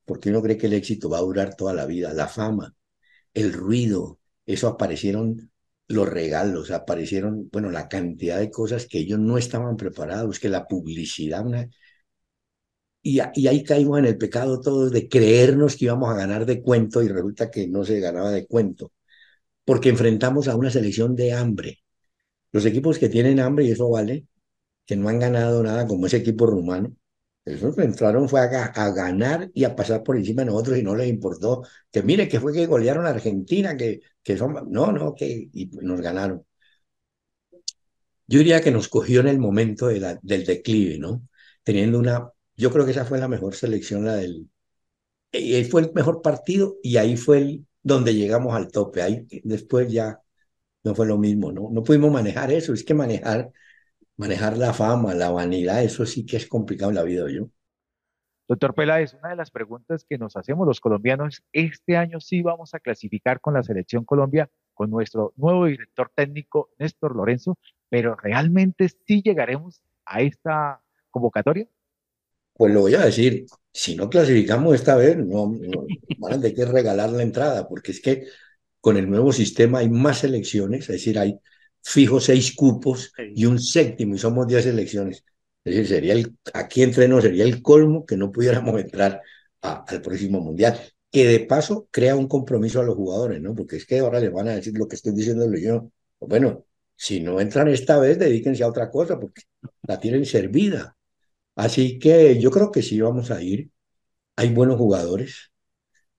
porque 0.05 0.31
uno 0.31 0.43
cree 0.43 0.59
que 0.59 0.67
el 0.67 0.75
éxito 0.75 1.09
va 1.11 1.19
a 1.19 1.23
durar 1.23 1.57
toda 1.57 1.75
la 1.75 1.87
vida, 1.87 2.13
la 2.15 2.29
fama, 2.29 2.75
el 3.35 3.53
ruido, 3.53 4.21
eso 4.47 4.69
aparecieron 4.69 5.51
los 5.89 6.09
regalos, 6.09 6.71
aparecieron, 6.71 7.49
bueno, 7.53 7.71
la 7.71 7.89
cantidad 7.89 8.39
de 8.39 8.51
cosas 8.51 8.87
que 8.87 8.99
ellos 8.99 9.19
no 9.19 9.39
estaban 9.39 9.77
preparados, 9.77 10.41
que 10.41 10.49
la 10.49 10.67
publicidad, 10.67 11.45
y, 13.03 13.21
y, 13.35 13.47
ahí 13.49 13.63
caímos 13.65 13.99
en 13.99 14.07
el 14.07 14.17
pecado 14.19 14.61
todos 14.61 14.91
de 14.93 15.09
creernos 15.09 15.77
que 15.77 15.87
íbamos 15.87 16.11
a 16.11 16.15
ganar 16.17 16.47
de 16.47 16.63
cuento 16.63 17.03
y 17.03 17.09
resulta 17.09 17.51
que 17.51 17.69
no 17.69 17.85
se 17.85 18.01
ganaba 18.01 18.31
de 18.31 18.47
cuento, 18.47 18.93
porque 19.65 19.91
enfrentamos 19.91 20.49
a 20.49 20.57
una 20.57 20.71
selección 20.71 21.17
de 21.17 21.33
hambre. 21.35 21.81
Los 22.53 22.67
equipos 22.67 22.99
que 22.99 23.09
tienen 23.11 23.41
hambre, 23.41 23.67
y 23.67 23.73
eso 23.73 23.91
vale, 23.91 24.27
que 24.87 24.97
no 24.97 25.09
han 25.09 25.21
ganado 25.21 25.63
nada 25.63 25.87
como 25.87 26.07
ese 26.07 26.19
equipo 26.19 26.47
rumano, 26.47 26.97
esos 27.45 27.77
entraron 27.79 28.29
fue 28.29 28.41
a, 28.41 28.91
ganar 28.91 29.51
y 29.55 29.65
a 29.65 29.77
pasar 29.77 30.03
por 30.03 30.17
encima 30.17 30.43
de 30.43 30.47
nosotros 30.47 30.79
y 30.79 30.83
no 30.83 30.95
les 30.95 31.09
importó. 31.09 31.63
Que 31.91 32.03
mire, 32.03 32.29
que 32.29 32.41
fue 32.41 32.53
que 32.53 32.67
golearon 32.67 33.07
a 33.07 33.11
Argentina, 33.11 33.77
que, 33.77 34.01
que 34.23 34.37
son... 34.39 34.71
No, 34.71 34.93
no, 34.93 35.15
que 35.15 35.49
y 35.53 35.67
nos 35.83 36.01
ganaron. 36.01 36.45
Yo 38.27 38.39
diría 38.39 38.61
que 38.63 38.71
nos 38.71 38.89
cogió 38.89 39.21
en 39.21 39.29
el 39.29 39.39
momento 39.39 39.89
de 39.89 40.01
la, 40.01 40.19
del 40.23 40.45
declive, 40.45 40.99
¿no? 40.99 41.27
Teniendo 41.63 41.99
una... 41.99 42.31
Yo 42.57 42.71
creo 42.71 42.85
que 42.85 42.93
esa 42.93 43.05
fue 43.05 43.19
la 43.19 43.29
mejor 43.29 43.55
selección, 43.55 44.05
la 44.05 44.17
del... 44.17 44.49
Y 45.33 45.55
ahí 45.57 45.65
fue 45.65 45.83
el 45.83 45.93
mejor 45.95 46.23
partido 46.23 46.77
y 46.83 46.97
ahí 46.99 47.17
fue 47.17 47.39
el, 47.39 47.67
donde 47.83 48.15
llegamos 48.15 48.55
al 48.55 48.71
tope. 48.71 49.03
Ahí 49.03 49.27
después 49.45 49.93
ya 49.93 50.21
no 50.85 50.95
fue 50.95 51.07
lo 51.07 51.19
mismo, 51.19 51.53
¿no? 51.53 51.71
No 51.73 51.83
pudimos 51.85 52.13
manejar 52.13 52.53
eso. 52.53 52.73
Es 52.75 52.85
que 52.85 52.95
manejar 52.95 53.53
manejar 54.17 54.57
la 54.57 54.73
fama, 54.73 55.15
la 55.15 55.31
vanidad, 55.31 55.83
eso 55.83 56.07
sí 56.07 56.25
que 56.27 56.37
es 56.37 56.47
complicado 56.47 56.91
en 56.91 56.97
la 56.97 57.03
vida, 57.03 57.27
yo. 57.31 57.49
Doctor 58.47 58.75
Peláez, 58.75 59.15
una 59.15 59.31
de 59.31 59.37
las 59.37 59.51
preguntas 59.51 60.05
que 60.09 60.19
nos 60.19 60.37
hacemos 60.37 60.67
los 60.67 60.81
colombianos, 60.81 61.43
este 61.53 61.97
año 61.97 62.21
sí 62.21 62.43
vamos 62.43 62.75
a 62.75 62.81
clasificar 62.81 63.41
con 63.41 63.55
la 63.55 63.63
selección 63.63 64.05
Colombia, 64.05 64.51
con 64.75 64.91
nuestro 64.91 65.33
nuevo 65.37 65.65
director 65.65 66.11
técnico, 66.15 66.71
Néstor 66.79 67.17
Lorenzo, 67.17 67.59
pero 67.89 68.17
¿realmente 68.17 68.89
sí 69.07 69.23
llegaremos 69.23 69.81
a 70.05 70.21
esta 70.21 70.83
convocatoria? 71.11 71.67
Pues 72.53 72.73
lo 72.73 72.83
voy 72.83 72.95
a 72.95 73.07
decir, 73.07 73.47
si 73.73 73.97
no 73.97 74.11
clasificamos 74.11 74.75
esta 74.75 74.95
vez, 74.95 75.17
no, 75.17 75.47
no 75.49 75.87
van 76.19 76.35
a 76.35 76.41
tener 76.41 76.55
que 76.55 76.65
regalar 76.67 77.11
la 77.11 77.23
entrada, 77.23 77.67
porque 77.67 77.93
es 77.93 78.01
que 78.01 78.27
con 78.81 78.99
el 78.99 79.09
nuevo 79.09 79.33
sistema 79.33 79.79
hay 79.79 79.89
más 79.89 80.23
elecciones, 80.23 80.83
es 80.83 80.89
decir, 80.89 81.19
hay 81.19 81.41
fijo 81.85 82.21
seis 82.21 82.55
cupos 82.57 83.13
y 83.35 83.45
un 83.45 83.59
séptimo, 83.61 84.15
y 84.15 84.19
somos 84.19 84.47
diez 84.47 84.67
elecciones. 84.67 85.25
Es 85.65 85.75
decir, 85.75 85.87
sería 85.87 86.15
el, 86.15 86.37
aquí 86.53 86.83
entre 86.83 87.09
nos 87.09 87.23
sería 87.23 87.45
el 87.45 87.63
colmo 87.63 88.05
que 88.07 88.17
no 88.17 88.33
pudiéramos 88.33 88.81
entrar 88.81 89.21
al 89.61 90.03
próximo 90.03 90.41
mundial. 90.41 90.79
Que 91.11 91.27
de 91.27 91.41
paso 91.41 91.89
crea 91.91 92.17
un 92.17 92.27
compromiso 92.29 92.81
a 92.81 92.85
los 92.85 92.97
jugadores, 92.97 93.41
¿no? 93.41 93.55
Porque 93.55 93.77
es 93.77 93.87
que 93.87 94.01
ahora 94.01 94.21
les 94.21 94.33
van 94.33 94.49
a 94.49 94.57
decir 94.57 94.77
lo 94.77 94.89
que 94.89 94.97
estoy 94.97 95.13
diciendo 95.13 95.47
yo. 95.57 95.91
Bueno, 96.21 96.67
si 96.97 97.21
no 97.21 97.41
entran 97.41 97.69
esta 97.69 97.99
vez, 97.99 98.19
dedíquense 98.19 98.65
a 98.65 98.69
otra 98.69 98.91
cosa, 98.91 99.19
porque 99.21 99.43
la 99.83 100.01
tienen 100.01 100.27
servida. 100.27 100.97
Así 101.57 101.99
que 101.99 102.41
yo 102.41 102.51
creo 102.51 102.71
que 102.73 102.83
sí 102.83 103.01
vamos 103.01 103.31
a 103.31 103.43
ir. 103.43 103.71
Hay 104.37 104.53
buenos 104.53 104.77
jugadores. 104.79 105.53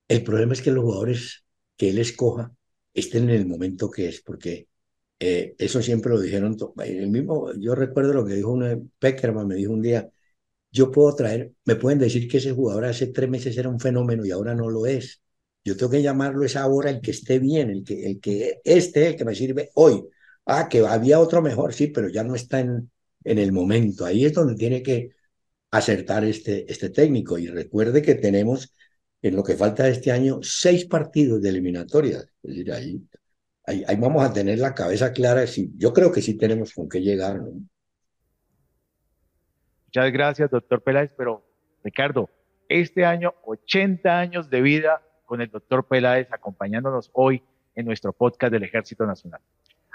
El 0.07 0.23
problema 0.23 0.53
es 0.53 0.61
que 0.61 0.71
los 0.71 0.83
jugadores 0.83 1.45
que 1.77 1.89
él 1.89 1.99
escoja 1.99 2.53
estén 2.93 3.25
en 3.29 3.35
el 3.35 3.47
momento 3.47 3.91
que 3.91 4.07
es, 4.09 4.21
porque 4.21 4.67
eh, 5.19 5.55
eso 5.57 5.81
siempre 5.81 6.11
lo 6.11 6.19
dijeron, 6.19 6.57
el 6.83 7.07
mismo, 7.09 7.53
yo 7.53 7.75
recuerdo 7.75 8.13
lo 8.13 8.25
que 8.25 8.35
dijo 8.35 8.51
un 8.51 8.91
Peckerman, 8.99 9.47
me 9.47 9.55
dijo 9.55 9.73
un 9.73 9.81
día, 9.81 10.09
yo 10.71 10.91
puedo 10.91 11.15
traer, 11.15 11.53
me 11.65 11.75
pueden 11.75 11.99
decir 11.99 12.27
que 12.29 12.37
ese 12.37 12.51
jugador 12.53 12.85
hace 12.85 13.07
tres 13.07 13.29
meses 13.29 13.57
era 13.57 13.69
un 13.69 13.79
fenómeno 13.79 14.25
y 14.25 14.31
ahora 14.31 14.55
no 14.55 14.69
lo 14.69 14.85
es. 14.85 15.21
Yo 15.63 15.77
tengo 15.77 15.91
que 15.91 16.01
llamarlo 16.01 16.45
es 16.45 16.55
ahora 16.55 16.89
el 16.89 17.01
que 17.01 17.11
esté 17.11 17.39
bien, 17.39 17.69
el 17.69 17.83
que, 17.83 18.05
el 18.05 18.19
que 18.19 18.61
este, 18.63 19.07
el 19.09 19.15
que 19.15 19.25
me 19.25 19.35
sirve 19.35 19.71
hoy. 19.75 20.03
Ah, 20.45 20.69
que 20.69 20.79
había 20.81 21.19
otro 21.19 21.41
mejor, 21.41 21.73
sí, 21.73 21.87
pero 21.87 22.09
ya 22.09 22.23
no 22.23 22.35
está 22.35 22.59
en, 22.59 22.91
en 23.23 23.39
el 23.39 23.51
momento. 23.51 24.05
Ahí 24.05 24.25
es 24.25 24.33
donde 24.33 24.55
tiene 24.55 24.83
que 24.83 25.11
acertar 25.71 26.23
este, 26.25 26.71
este 26.71 26.89
técnico. 26.89 27.37
Y 27.37 27.47
recuerde 27.47 28.01
que 28.01 28.15
tenemos, 28.15 28.73
en 29.21 29.35
lo 29.35 29.43
que 29.43 29.55
falta 29.57 29.87
este 29.87 30.11
año, 30.11 30.39
seis 30.43 30.85
partidos 30.85 31.41
de 31.41 31.49
eliminatorias. 31.49 32.25
Es 32.43 32.49
decir, 32.51 32.71
ahí 32.73 33.01
ahí, 33.67 33.83
vamos 33.97 34.23
a 34.23 34.33
tener 34.33 34.59
la 34.59 34.73
cabeza 34.73 35.11
clara. 35.11 35.45
Si, 35.47 35.71
yo 35.77 35.93
creo 35.93 36.11
que 36.11 36.21
sí 36.21 36.37
tenemos 36.37 36.73
con 36.73 36.89
qué 36.89 37.01
llegar. 37.01 37.41
Muchas 39.85 40.11
gracias, 40.11 40.49
doctor 40.49 40.81
Peláez. 40.81 41.11
Pero, 41.17 41.45
Ricardo, 41.83 42.29
este 42.69 43.05
año, 43.05 43.33
80 43.45 44.19
años 44.19 44.49
de 44.49 44.61
vida 44.61 45.01
con 45.25 45.41
el 45.41 45.49
doctor 45.49 45.87
Peláez 45.87 46.27
acompañándonos 46.31 47.09
hoy 47.13 47.41
en 47.75 47.85
nuestro 47.85 48.13
podcast 48.13 48.51
del 48.51 48.63
Ejército 48.63 49.05
Nacional. 49.05 49.41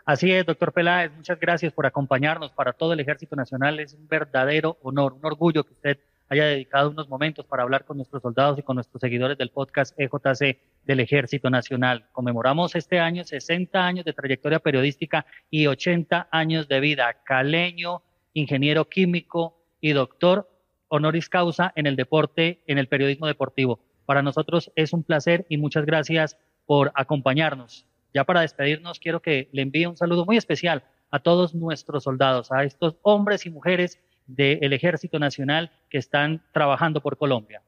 Así 0.04 0.32
es, 0.32 0.44
doctor 0.44 0.72
Peláez, 0.72 1.12
muchas 1.14 1.38
gracias 1.38 1.72
por 1.72 1.86
acompañarnos. 1.86 2.50
Para 2.52 2.72
todo 2.72 2.92
el 2.92 3.00
Ejército 3.00 3.36
Nacional 3.36 3.80
es 3.80 3.94
un 3.94 4.08
verdadero 4.08 4.78
honor, 4.82 5.12
un 5.12 5.24
orgullo 5.24 5.64
que 5.64 5.72
usted 5.72 5.98
haya 6.30 6.44
dedicado 6.44 6.90
unos 6.90 7.08
momentos 7.08 7.44
para 7.44 7.64
hablar 7.64 7.84
con 7.84 7.96
nuestros 7.96 8.22
soldados 8.22 8.56
y 8.56 8.62
con 8.62 8.76
nuestros 8.76 9.00
seguidores 9.00 9.36
del 9.36 9.50
podcast 9.50 9.98
EJC 9.98 10.58
del 10.84 11.00
Ejército 11.00 11.50
Nacional. 11.50 12.06
Conmemoramos 12.12 12.76
este 12.76 13.00
año 13.00 13.24
60 13.24 13.84
años 13.84 14.04
de 14.04 14.12
trayectoria 14.12 14.60
periodística 14.60 15.26
y 15.50 15.66
80 15.66 16.28
años 16.30 16.68
de 16.68 16.78
vida. 16.78 17.16
Caleño, 17.24 18.02
ingeniero 18.32 18.88
químico 18.88 19.60
y 19.80 19.90
doctor 19.90 20.48
honoris 20.86 21.28
causa 21.28 21.72
en 21.74 21.88
el 21.88 21.96
deporte, 21.96 22.62
en 22.68 22.78
el 22.78 22.86
periodismo 22.86 23.26
deportivo. 23.26 23.80
Para 24.06 24.22
nosotros 24.22 24.70
es 24.76 24.92
un 24.92 25.02
placer 25.02 25.46
y 25.48 25.56
muchas 25.56 25.84
gracias 25.84 26.38
por 26.64 26.92
acompañarnos. 26.94 27.86
Ya 28.14 28.22
para 28.22 28.42
despedirnos, 28.42 29.00
quiero 29.00 29.20
que 29.20 29.48
le 29.50 29.62
envíe 29.62 29.86
un 29.86 29.96
saludo 29.96 30.24
muy 30.24 30.36
especial 30.36 30.84
a 31.10 31.18
todos 31.18 31.56
nuestros 31.56 32.04
soldados, 32.04 32.52
a 32.52 32.62
estos 32.62 32.96
hombres 33.02 33.46
y 33.46 33.50
mujeres 33.50 34.00
del 34.34 34.72
Ejército 34.72 35.18
Nacional 35.18 35.70
que 35.88 35.98
están 35.98 36.42
trabajando 36.52 37.02
por 37.02 37.16
Colombia. 37.18 37.62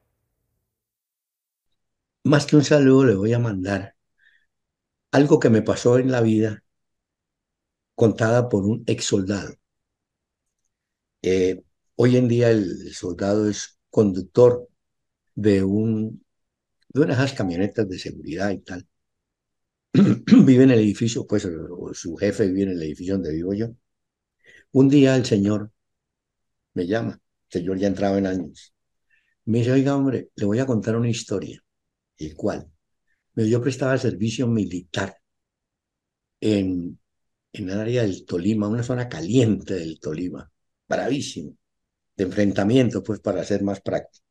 Más 2.23 2.45
que 2.45 2.55
un 2.55 2.63
saludo 2.63 3.05
le 3.05 3.15
voy 3.15 3.33
a 3.33 3.39
mandar 3.39 3.95
algo 5.11 5.39
que 5.39 5.49
me 5.49 5.61
pasó 5.61 5.99
en 5.99 6.11
la 6.11 6.21
vida 6.21 6.63
contada 7.95 8.49
por 8.49 8.65
un 8.65 8.83
ex 8.87 9.05
soldado. 9.05 9.55
Eh, 11.21 11.63
hoy 11.95 12.17
en 12.17 12.27
día 12.27 12.49
el, 12.51 12.93
soldado 12.93 13.49
es 13.49 13.79
conductor 13.89 14.67
de, 15.35 15.63
un, 15.63 16.23
de 16.89 17.01
una 17.01 17.15
de 17.15 17.23
esas 17.23 17.33
camionetas 17.37 17.87
de 17.89 17.99
seguridad 17.99 18.51
y 18.51 18.59
tal. 18.59 18.87
vive 19.93 20.63
en 20.63 20.71
el 20.71 20.79
edificio, 20.79 21.25
pues 21.27 21.47
su 21.93 22.15
jefe 22.15 22.47
vive 22.47 22.63
en 22.63 22.69
el 22.71 22.83
edificio 22.83 23.15
donde 23.15 23.33
vivo 23.33 23.53
yo. 23.53 23.67
Un 24.71 24.89
día 24.89 25.15
el 25.15 25.25
señor 25.25 25.71
me 26.73 26.87
llama, 26.87 27.19
señor 27.49 27.77
ya 27.77 27.87
entraba 27.87 28.17
en 28.17 28.27
años. 28.27 28.73
Me 29.45 29.59
dice, 29.59 29.71
oiga, 29.71 29.95
hombre, 29.95 30.29
le 30.35 30.45
voy 30.45 30.59
a 30.59 30.65
contar 30.65 30.95
una 30.95 31.09
historia. 31.09 31.61
¿Y 32.17 32.33
cuál? 32.33 32.71
Yo 33.35 33.61
prestaba 33.61 33.97
servicio 33.97 34.47
militar 34.47 35.17
en, 36.39 36.99
en 37.53 37.69
el 37.69 37.79
área 37.79 38.03
del 38.03 38.25
Tolima, 38.25 38.67
una 38.67 38.83
zona 38.83 39.09
caliente 39.09 39.75
del 39.75 39.99
Tolima, 39.99 40.51
bravísimo, 40.87 41.57
de 42.15 42.25
enfrentamiento, 42.25 43.03
pues 43.03 43.19
para 43.19 43.43
ser 43.43 43.63
más 43.63 43.81
práctico. 43.81 44.25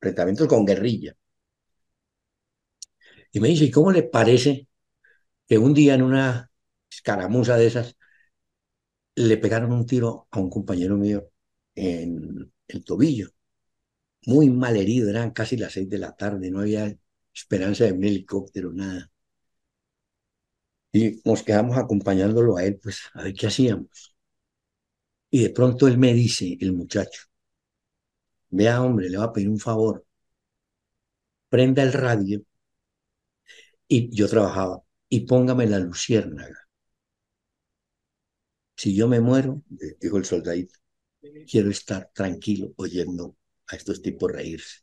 Enfrentamientos 0.00 0.48
con 0.48 0.64
guerrilla. 0.64 1.14
Y 3.32 3.40
me 3.40 3.48
dice, 3.48 3.64
¿y 3.64 3.70
cómo 3.70 3.92
le 3.92 4.02
parece 4.04 4.68
que 5.48 5.58
un 5.58 5.74
día 5.74 5.94
en 5.94 6.02
una 6.02 6.50
escaramuza 6.90 7.56
de 7.56 7.66
esas 7.68 7.97
le 9.26 9.36
pegaron 9.36 9.72
un 9.72 9.86
tiro 9.86 10.28
a 10.30 10.38
un 10.40 10.50
compañero 10.50 10.96
mío 10.96 11.28
en 11.74 12.52
el 12.68 12.84
tobillo, 12.84 13.30
muy 14.26 14.50
mal 14.50 14.76
herido, 14.76 15.10
eran 15.10 15.32
casi 15.32 15.56
las 15.56 15.72
seis 15.74 15.88
de 15.90 15.98
la 15.98 16.16
tarde, 16.16 16.50
no 16.50 16.60
había 16.60 16.96
esperanza 17.34 17.84
de 17.84 17.92
un 17.92 18.04
helicóptero, 18.04 18.72
nada. 18.72 19.10
Y 20.92 21.20
nos 21.24 21.42
quedamos 21.42 21.78
acompañándolo 21.78 22.56
a 22.58 22.64
él, 22.64 22.78
pues 22.82 23.00
a 23.14 23.22
ver 23.24 23.34
qué 23.34 23.46
hacíamos. 23.46 24.14
Y 25.30 25.42
de 25.42 25.48
pronto 25.50 25.88
él 25.88 25.96
me 25.96 26.12
dice, 26.12 26.58
el 26.60 26.72
muchacho, 26.74 27.22
vea 28.50 28.82
hombre, 28.82 29.08
le 29.08 29.16
va 29.18 29.24
a 29.24 29.32
pedir 29.32 29.48
un 29.48 29.58
favor, 29.58 30.04
prenda 31.50 31.82
el 31.82 31.92
radio 31.92 32.42
y 33.88 34.14
yo 34.14 34.28
trabajaba 34.28 34.82
y 35.08 35.20
póngame 35.20 35.66
la 35.66 35.78
luciérnaga. 35.78 36.67
Si 38.78 38.94
yo 38.94 39.08
me 39.08 39.20
muero, 39.20 39.62
dijo 40.00 40.16
el 40.16 40.24
soldadito, 40.24 40.78
quiero 41.50 41.70
estar 41.70 42.10
tranquilo 42.14 42.72
oyendo 42.76 43.36
a 43.68 43.76
estos 43.76 44.02
tipos 44.02 44.32
reírse. 44.32 44.78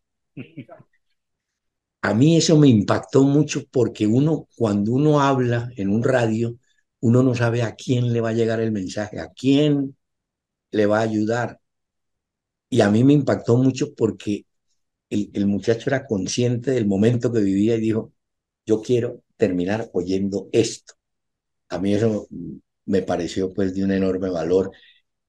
A 2.01 2.13
mí 2.13 2.37
eso 2.37 2.57
me 2.57 2.67
impactó 2.69 3.23
mucho 3.23 3.65
porque 3.71 4.05
uno, 4.07 4.47
cuando 4.55 4.91
uno 4.93 5.19
habla 5.21 5.69
en 5.75 5.89
un 5.89 6.03
radio, 6.03 6.57
uno 7.01 7.23
no 7.23 7.35
sabe 7.35 7.63
a 7.63 7.75
quién 7.75 8.13
le 8.13 8.21
va 8.21 8.29
a 8.29 8.33
llegar 8.33 8.59
el 8.61 8.71
mensaje, 8.71 9.19
a 9.19 9.29
quién 9.33 9.97
le 10.71 10.85
va 10.87 10.99
a 10.99 11.03
ayudar. 11.03 11.59
Y 12.69 12.81
a 12.81 12.89
mí 12.89 13.03
me 13.03 13.13
impactó 13.13 13.57
mucho 13.57 13.93
porque 13.95 14.45
el, 15.09 15.31
el 15.33 15.47
muchacho 15.47 15.89
era 15.89 16.05
consciente 16.07 16.71
del 16.71 16.87
momento 16.87 17.31
que 17.33 17.41
vivía 17.41 17.75
y 17.77 17.81
dijo, 17.81 18.13
yo 18.65 18.81
quiero 18.81 19.23
terminar 19.37 19.89
oyendo 19.93 20.49
esto. 20.53 20.95
A 21.69 21.79
mí 21.79 21.93
eso 21.95 22.27
me 22.85 23.01
pareció 23.01 23.53
pues 23.53 23.73
de 23.75 23.83
un 23.83 23.91
enorme 23.91 24.29
valor. 24.29 24.71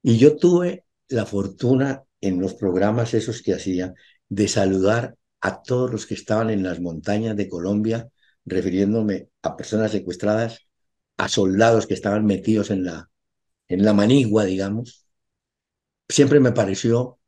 Y 0.02 0.18
yo 0.18 0.36
tuve 0.36 0.84
la 1.08 1.26
fortuna 1.26 2.04
en 2.20 2.40
los 2.40 2.54
programas 2.54 3.14
esos 3.14 3.42
que 3.42 3.54
hacía 3.54 3.94
de 4.28 4.48
saludar 4.48 5.16
a 5.40 5.62
todos 5.62 5.90
los 5.92 6.06
que 6.06 6.14
estaban 6.14 6.50
en 6.50 6.62
las 6.62 6.80
montañas 6.80 7.36
de 7.36 7.48
Colombia, 7.48 8.08
refiriéndome 8.44 9.28
a 9.42 9.56
personas 9.56 9.92
secuestradas, 9.92 10.66
a 11.16 11.28
soldados 11.28 11.86
que 11.86 11.94
estaban 11.94 12.26
metidos 12.26 12.70
en 12.70 12.84
la, 12.84 13.10
en 13.68 13.84
la 13.84 13.94
manigua, 13.94 14.44
digamos. 14.44 15.06
Siempre 16.08 16.40
me 16.40 16.52
pareció, 16.52 17.18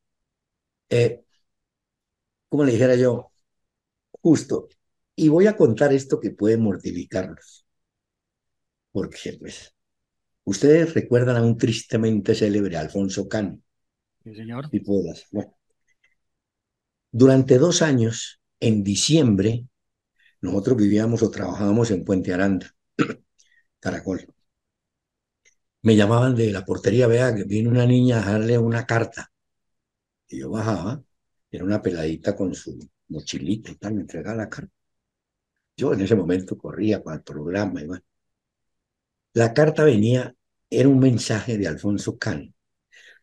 eh, 0.91 1.23
como 2.49 2.65
le 2.65 2.73
dijera 2.73 2.95
yo, 2.97 3.33
justo. 4.23 4.69
Y 5.17 5.29
voy 5.29 5.47
a 5.47 5.57
contar 5.57 5.93
esto 5.93 6.21
que 6.21 6.31
puede 6.33 6.57
mortificarlos. 6.59 7.67
Porque, 8.93 9.33
pues, 9.41 9.75
ustedes 10.49 10.95
recuerdan 10.95 11.37
a 11.37 11.43
un 11.43 11.57
tristemente 11.57 12.35
célebre 12.35 12.77
Alfonso 12.77 13.29
Cano. 13.29 13.61
Sí, 14.25 14.35
señor. 14.35 14.69
Tipo 14.71 14.99
de 14.99 15.09
las, 15.09 15.27
bueno, 15.31 15.55
durante 17.11 17.59
dos 17.59 17.83
años, 17.83 18.41
en 18.61 18.83
diciembre, 18.83 19.67
nosotros 20.41 20.77
vivíamos 20.77 21.23
o 21.23 21.31
trabajábamos 21.31 21.91
en 21.91 22.05
Puente 22.05 22.33
Aranda, 22.33 22.75
Caracol. 23.81 24.27
Me 25.83 25.97
llamaban 25.97 26.37
de 26.37 26.53
la 26.53 26.65
portería, 26.65 27.09
vea, 27.09 27.35
que 27.35 27.43
viene 27.45 27.69
una 27.69 27.87
niña 27.87 28.21
a 28.23 28.33
darle 28.33 28.59
una 28.59 28.87
carta. 28.87 29.31
Y 30.29 30.39
yo 30.41 30.51
bajaba, 30.51 31.03
era 31.51 31.65
una 31.65 31.83
peladita 31.83 32.37
con 32.37 32.55
su 32.55 32.79
mochilita 33.09 33.71
y 33.73 33.77
tal, 33.77 33.95
me 33.95 34.03
entregaba 34.03 34.37
la 34.37 34.49
carta. 34.49 34.73
Yo 35.79 35.95
en 35.95 36.03
ese 36.03 36.15
momento 36.15 36.59
corría 36.59 37.03
para 37.03 37.17
el 37.17 37.23
programa 37.23 37.81
y 37.81 37.87
bueno. 37.87 38.05
La 39.33 39.55
carta 39.55 39.85
venía, 39.85 40.35
era 40.71 40.89
un 40.89 40.99
mensaje 40.99 41.59
de 41.59 41.69
Alfonso 41.69 42.19
Cano, 42.19 42.53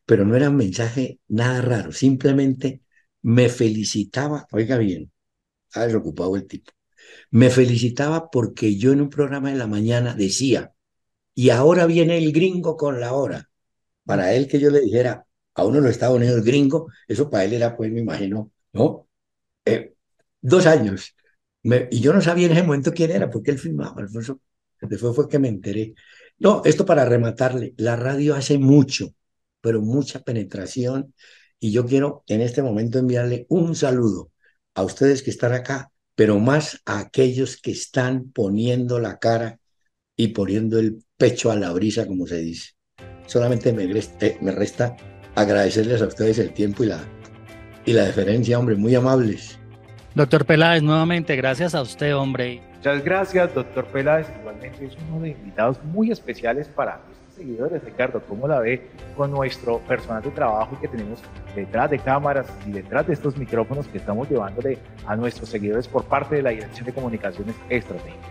pero 0.05 0.25
no 0.25 0.35
era 0.35 0.49
un 0.49 0.57
mensaje 0.57 1.19
nada 1.27 1.61
raro, 1.61 1.91
simplemente 1.91 2.81
me 3.21 3.49
felicitaba, 3.49 4.47
oiga 4.51 4.77
bien, 4.77 5.11
ha 5.73 5.85
desocupado 5.85 6.35
el 6.35 6.47
tipo, 6.47 6.71
me 7.31 7.49
felicitaba 7.49 8.29
porque 8.31 8.77
yo 8.77 8.93
en 8.93 9.01
un 9.01 9.09
programa 9.09 9.51
de 9.51 9.57
la 9.57 9.67
mañana 9.67 10.15
decía, 10.15 10.73
y 11.33 11.49
ahora 11.49 11.85
viene 11.85 12.17
el 12.17 12.31
gringo 12.31 12.77
con 12.77 12.99
la 12.99 13.13
hora. 13.13 13.49
Para 14.05 14.33
él 14.33 14.47
que 14.47 14.59
yo 14.59 14.69
le 14.71 14.81
dijera, 14.81 15.25
a 15.55 15.65
uno 15.65 15.77
de 15.77 15.81
los 15.83 15.91
Estados 15.91 16.17
Unidos 16.17 16.43
gringo, 16.43 16.89
eso 17.07 17.29
para 17.29 17.45
él 17.45 17.53
era, 17.53 17.75
pues 17.77 17.91
me 17.91 18.01
imagino, 18.01 18.51
¿no? 18.73 19.07
Eh, 19.65 19.95
dos 20.41 20.65
años. 20.65 21.15
y 21.63 21.99
yo 22.01 22.13
no 22.13 22.21
sabía 22.21 22.47
en 22.47 22.53
ese 22.53 22.63
momento 22.63 22.93
quién 22.93 23.11
era, 23.11 23.29
porque 23.29 23.51
él 23.51 23.59
filmaba, 23.59 24.01
Alfonso. 24.01 24.41
Después 24.81 25.15
fue 25.15 25.27
que 25.29 25.39
me 25.39 25.47
enteré. 25.49 25.95
No, 26.37 26.61
esto 26.65 26.85
para 26.85 27.05
rematarle, 27.05 27.73
la 27.77 27.95
radio 27.95 28.35
hace 28.35 28.57
mucho, 28.57 29.13
pero 29.61 29.81
mucha 29.81 30.19
penetración 30.21 31.13
y 31.59 31.71
yo 31.71 31.85
quiero 31.85 32.23
en 32.27 32.41
este 32.41 32.61
momento 32.61 32.99
enviarle 32.99 33.45
un 33.49 33.75
saludo 33.75 34.31
a 34.75 34.83
ustedes 34.83 35.23
que 35.23 35.31
están 35.31 35.53
acá, 35.53 35.91
pero 36.13 36.39
más 36.39 36.81
a 36.85 36.99
aquellos 36.99 37.57
que 37.57 37.71
están 37.71 38.31
poniendo 38.31 38.99
la 38.99 39.17
cara 39.17 39.59
y 40.17 40.29
poniendo 40.29 40.79
el 40.79 41.03
pecho 41.17 41.51
a 41.51 41.55
la 41.55 41.71
brisa, 41.71 42.05
como 42.05 42.27
se 42.27 42.37
dice. 42.37 42.71
Solamente 43.27 43.73
me, 43.73 43.85
eh, 43.85 44.37
resta 44.51 44.95
agradecerles 45.35 46.01
a 46.01 46.07
ustedes 46.07 46.39
el 46.39 46.53
tiempo 46.53 46.83
y 46.83 46.87
la, 46.87 47.03
y 47.85 47.93
la 47.93 48.05
deferencia, 48.05 48.59
hombre, 48.59 48.75
muy 48.75 48.93
amables. 48.95 49.59
Doctor 50.15 50.45
Peláez, 50.45 50.81
nuevamente, 50.81 51.35
gracias 51.35 51.75
a 51.75 51.81
usted, 51.81 52.15
hombre. 52.15 52.61
Muchas 52.77 53.03
gracias, 53.03 53.53
doctor 53.53 53.83
Peláez. 53.87 54.27
Igualmente 54.39 54.85
es 54.85 54.97
uno 55.09 55.19
de 55.19 55.31
invitados 55.31 55.83
muy 55.83 56.09
especiales 56.09 56.69
para 56.69 57.01
seguidores, 57.35 57.83
Ricardo, 57.83 58.21
¿cómo 58.21 58.47
la 58.47 58.61
ve 58.61 58.87
con 59.17 59.29
nuestro 59.29 59.79
personal 59.79 60.23
de 60.23 60.31
trabajo 60.31 60.79
que 60.79 60.87
tenemos 60.87 61.19
detrás 61.53 61.91
de 61.91 61.99
cámaras 61.99 62.47
y 62.65 62.71
detrás 62.71 63.05
de 63.07 63.13
estos 63.13 63.35
micrófonos 63.35 63.89
que 63.89 63.97
estamos 63.97 64.29
llevándole 64.29 64.77
a 65.05 65.17
nuestros 65.17 65.49
seguidores 65.49 65.85
por 65.89 66.05
parte 66.05 66.35
de 66.35 66.43
la 66.43 66.51
Dirección 66.51 66.85
de 66.85 66.93
Comunicaciones 66.93 67.55
Estratégicas? 67.67 68.23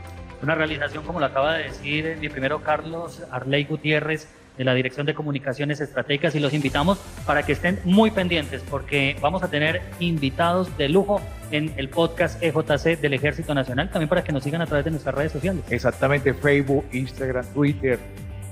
Una 0.42 0.54
realización, 0.54 1.04
como 1.04 1.20
lo 1.20 1.26
acaba 1.26 1.58
de 1.58 1.64
decir 1.64 2.16
mi 2.18 2.30
primero 2.30 2.62
Carlos 2.62 3.22
Arley 3.30 3.64
Gutiérrez, 3.64 4.26
de 4.56 4.64
la 4.64 4.74
Dirección 4.74 5.06
de 5.06 5.14
Comunicaciones 5.14 5.80
Estratégicas 5.80 6.34
y 6.34 6.40
los 6.40 6.52
invitamos 6.54 6.98
para 7.26 7.42
que 7.42 7.52
estén 7.52 7.80
muy 7.84 8.10
pendientes 8.10 8.62
porque 8.68 9.16
vamos 9.20 9.42
a 9.42 9.48
tener 9.48 9.82
invitados 10.00 10.76
de 10.76 10.88
lujo 10.88 11.20
en 11.50 11.72
el 11.76 11.88
podcast 11.88 12.42
EJC 12.42 13.00
del 13.00 13.14
Ejército 13.14 13.54
Nacional, 13.54 13.90
también 13.90 14.08
para 14.08 14.24
que 14.24 14.32
nos 14.32 14.42
sigan 14.42 14.62
a 14.62 14.66
través 14.66 14.84
de 14.84 14.90
nuestras 14.90 15.14
redes 15.14 15.32
sociales. 15.32 15.64
Exactamente, 15.70 16.34
Facebook, 16.34 16.84
Instagram, 16.92 17.46
Twitter, 17.52 17.98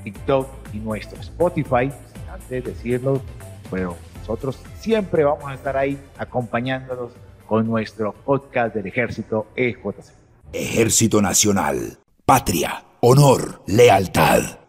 TikTok 0.05 0.49
y 0.73 0.79
nuestro 0.79 1.21
Spotify. 1.21 1.91
Antes 2.33 2.49
de 2.49 2.61
decirlo, 2.63 3.23
bueno, 3.71 3.97
nosotros 4.19 4.59
siempre 4.79 5.25
vamos 5.25 5.45
a 5.47 5.55
estar 5.55 5.77
ahí 5.77 5.99
acompañándonos 6.19 7.13
con 7.47 7.67
nuestro 7.67 8.13
podcast 8.13 8.75
del 8.75 8.87
Ejército 8.87 9.49
EJC. 9.57 10.15
Ejército 10.53 11.21
Nacional, 11.21 11.99
patria, 12.25 12.85
honor, 13.01 13.63
lealtad. 13.67 14.62